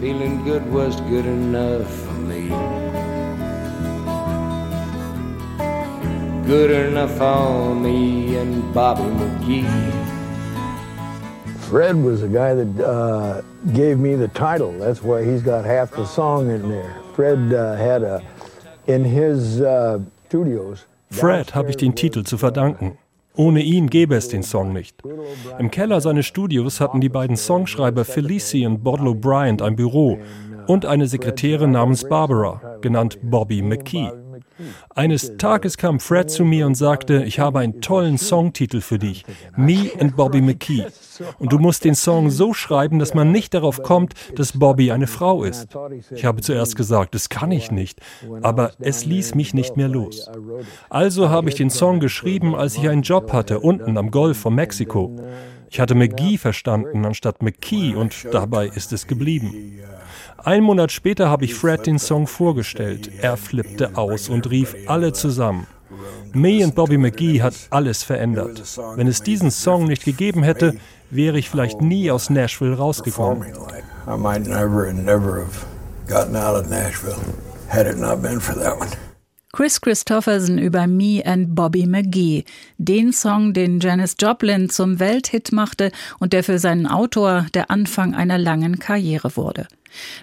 Feeling 0.00 0.42
good 0.44 0.64
was 0.72 0.98
good 1.02 1.26
enough 1.26 1.86
for 1.86 2.12
me. 2.12 2.48
Good 6.46 6.70
enough 6.70 7.18
for 7.18 7.74
me 7.74 8.36
and 8.36 8.72
Bobby 8.72 9.02
McGee. 9.02 9.68
Fred 11.68 11.96
was 11.96 12.22
the 12.22 12.28
guy 12.28 12.54
that 12.54 12.80
uh, 12.82 13.42
gave 13.74 13.98
me 13.98 14.14
the 14.14 14.28
title. 14.28 14.72
That's 14.78 15.02
why 15.02 15.22
he's 15.22 15.42
got 15.42 15.66
half 15.66 15.90
the 15.90 16.06
song 16.06 16.50
in 16.50 16.70
there. 16.70 16.96
Fred 17.14 17.52
uh, 17.52 17.76
had 17.76 18.02
a, 18.02 18.22
in 18.86 19.04
his 19.04 19.60
uh, 19.60 20.00
studios. 20.28 20.86
Fred 21.10 21.50
habe 21.54 21.68
ich 21.68 21.76
den 21.76 21.94
Titel 21.94 22.24
zu 22.24 22.38
verdanken. 22.38 22.96
Ohne 23.36 23.62
ihn 23.62 23.88
gäbe 23.88 24.16
es 24.16 24.28
den 24.28 24.42
Song 24.42 24.72
nicht. 24.72 24.96
Im 25.58 25.70
Keller 25.70 26.00
seines 26.00 26.26
Studios 26.26 26.80
hatten 26.80 27.00
die 27.00 27.08
beiden 27.08 27.36
Songschreiber 27.36 28.04
Felici 28.04 28.66
und 28.66 28.82
Bodlow 28.82 29.14
Bryant 29.14 29.62
ein 29.62 29.76
Büro 29.76 30.18
und 30.66 30.84
eine 30.86 31.06
Sekretärin 31.06 31.72
namens 31.72 32.08
Barbara, 32.08 32.78
genannt 32.80 33.18
Bobby 33.22 33.62
McKee. 33.62 34.10
Eines 34.94 35.36
Tages 35.36 35.76
kam 35.76 36.00
Fred 36.00 36.30
zu 36.30 36.44
mir 36.44 36.66
und 36.66 36.74
sagte, 36.74 37.24
ich 37.24 37.38
habe 37.38 37.60
einen 37.60 37.80
tollen 37.80 38.18
Songtitel 38.18 38.80
für 38.80 38.98
dich, 38.98 39.24
Me 39.56 39.90
and 39.98 40.16
Bobby 40.16 40.40
McKee. 40.40 40.86
Und 41.38 41.52
du 41.52 41.58
musst 41.58 41.84
den 41.84 41.94
Song 41.94 42.30
so 42.30 42.54
schreiben, 42.54 42.98
dass 42.98 43.14
man 43.14 43.30
nicht 43.30 43.54
darauf 43.54 43.82
kommt, 43.82 44.14
dass 44.36 44.58
Bobby 44.58 44.92
eine 44.92 45.06
Frau 45.06 45.44
ist. 45.44 45.68
Ich 46.10 46.24
habe 46.24 46.40
zuerst 46.40 46.76
gesagt, 46.76 47.14
das 47.14 47.28
kann 47.28 47.52
ich 47.52 47.70
nicht, 47.70 48.00
aber 48.42 48.72
es 48.78 49.04
ließ 49.04 49.34
mich 49.34 49.54
nicht 49.54 49.76
mehr 49.76 49.88
los. 49.88 50.30
Also 50.88 51.28
habe 51.28 51.48
ich 51.48 51.56
den 51.56 51.70
Song 51.70 52.00
geschrieben, 52.00 52.54
als 52.54 52.76
ich 52.76 52.88
einen 52.88 53.02
Job 53.02 53.32
hatte, 53.32 53.60
unten 53.60 53.96
am 53.98 54.10
Golf 54.10 54.38
von 54.38 54.54
Mexiko. 54.54 55.16
Ich 55.70 55.78
hatte 55.78 55.94
McGee 55.94 56.36
verstanden 56.36 57.04
anstatt 57.04 57.42
McKee 57.42 57.94
und 57.94 58.26
dabei 58.32 58.66
ist 58.66 58.92
es 58.92 59.06
geblieben. 59.06 59.78
Ein 60.44 60.62
Monat 60.62 60.92
später 60.92 61.28
habe 61.28 61.44
ich 61.44 61.54
Fred 61.54 61.86
den 61.86 61.98
Song 61.98 62.26
vorgestellt. 62.26 63.10
Er 63.20 63.36
flippte 63.36 63.96
aus 63.96 64.28
und 64.28 64.50
rief 64.50 64.74
alle 64.86 65.12
zusammen. 65.12 65.66
Me 66.32 66.64
und 66.64 66.74
Bobby 66.74 66.96
McGee 66.98 67.42
hat 67.42 67.54
alles 67.70 68.02
verändert. 68.02 68.62
Wenn 68.96 69.06
es 69.06 69.22
diesen 69.22 69.50
Song 69.50 69.86
nicht 69.86 70.04
gegeben 70.04 70.42
hätte, 70.42 70.76
wäre 71.10 71.38
ich 71.38 71.50
vielleicht 71.50 71.80
nie 71.80 72.10
aus 72.10 72.30
Nashville 72.30 72.76
rausgekommen. 72.76 73.44
I 74.06 74.16
might 74.16 74.46
never 74.46 74.92
never 74.92 75.40
have 75.40 75.66
gotten 76.08 76.36
out 76.36 76.56
of 76.56 76.70
Nashville 76.70 77.16
had 77.68 77.86
it 77.86 77.98
not 77.98 78.22
been 78.22 78.40
for 78.40 78.54
that 78.54 78.78
one. 78.78 78.88
Chris 79.52 79.80
Christopherson 79.80 80.58
über 80.58 80.86
Me 80.86 81.22
and 81.24 81.56
Bobby 81.56 81.84
McGee, 81.86 82.44
den 82.78 83.12
Song, 83.12 83.52
den 83.52 83.80
Janis 83.80 84.14
Joplin 84.18 84.70
zum 84.70 85.00
Welthit 85.00 85.50
machte 85.50 85.90
und 86.20 86.32
der 86.32 86.44
für 86.44 86.60
seinen 86.60 86.86
Autor 86.86 87.46
der 87.52 87.68
Anfang 87.68 88.14
einer 88.14 88.38
langen 88.38 88.78
Karriere 88.78 89.36
wurde. 89.36 89.66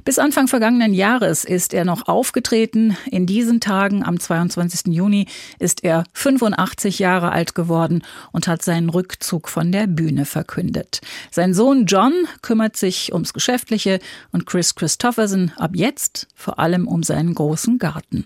Bis 0.05 0.17
Anfang 0.17 0.47
vergangenen 0.47 0.93
Jahres 0.93 1.43
ist 1.43 1.73
er 1.73 1.83
noch 1.83 2.07
aufgetreten. 2.07 2.95
In 3.11 3.25
diesen 3.25 3.59
Tagen, 3.59 4.01
am 4.01 4.17
22. 4.17 4.93
Juni, 4.93 5.27
ist 5.59 5.83
er 5.83 6.05
85 6.13 6.99
Jahre 6.99 7.33
alt 7.33 7.53
geworden 7.53 8.03
und 8.31 8.47
hat 8.47 8.61
seinen 8.61 8.89
Rückzug 8.89 9.49
von 9.49 9.73
der 9.73 9.87
Bühne 9.87 10.23
verkündet. 10.23 11.01
Sein 11.31 11.53
Sohn 11.53 11.85
John 11.85 12.13
kümmert 12.41 12.77
sich 12.77 13.11
ums 13.13 13.33
Geschäftliche 13.33 13.99
und 14.31 14.45
Chris 14.45 14.75
Christopherson 14.75 15.51
ab 15.57 15.71
jetzt 15.73 16.27
vor 16.33 16.59
allem 16.59 16.87
um 16.87 17.03
seinen 17.03 17.35
großen 17.35 17.77
Garten. 17.77 18.25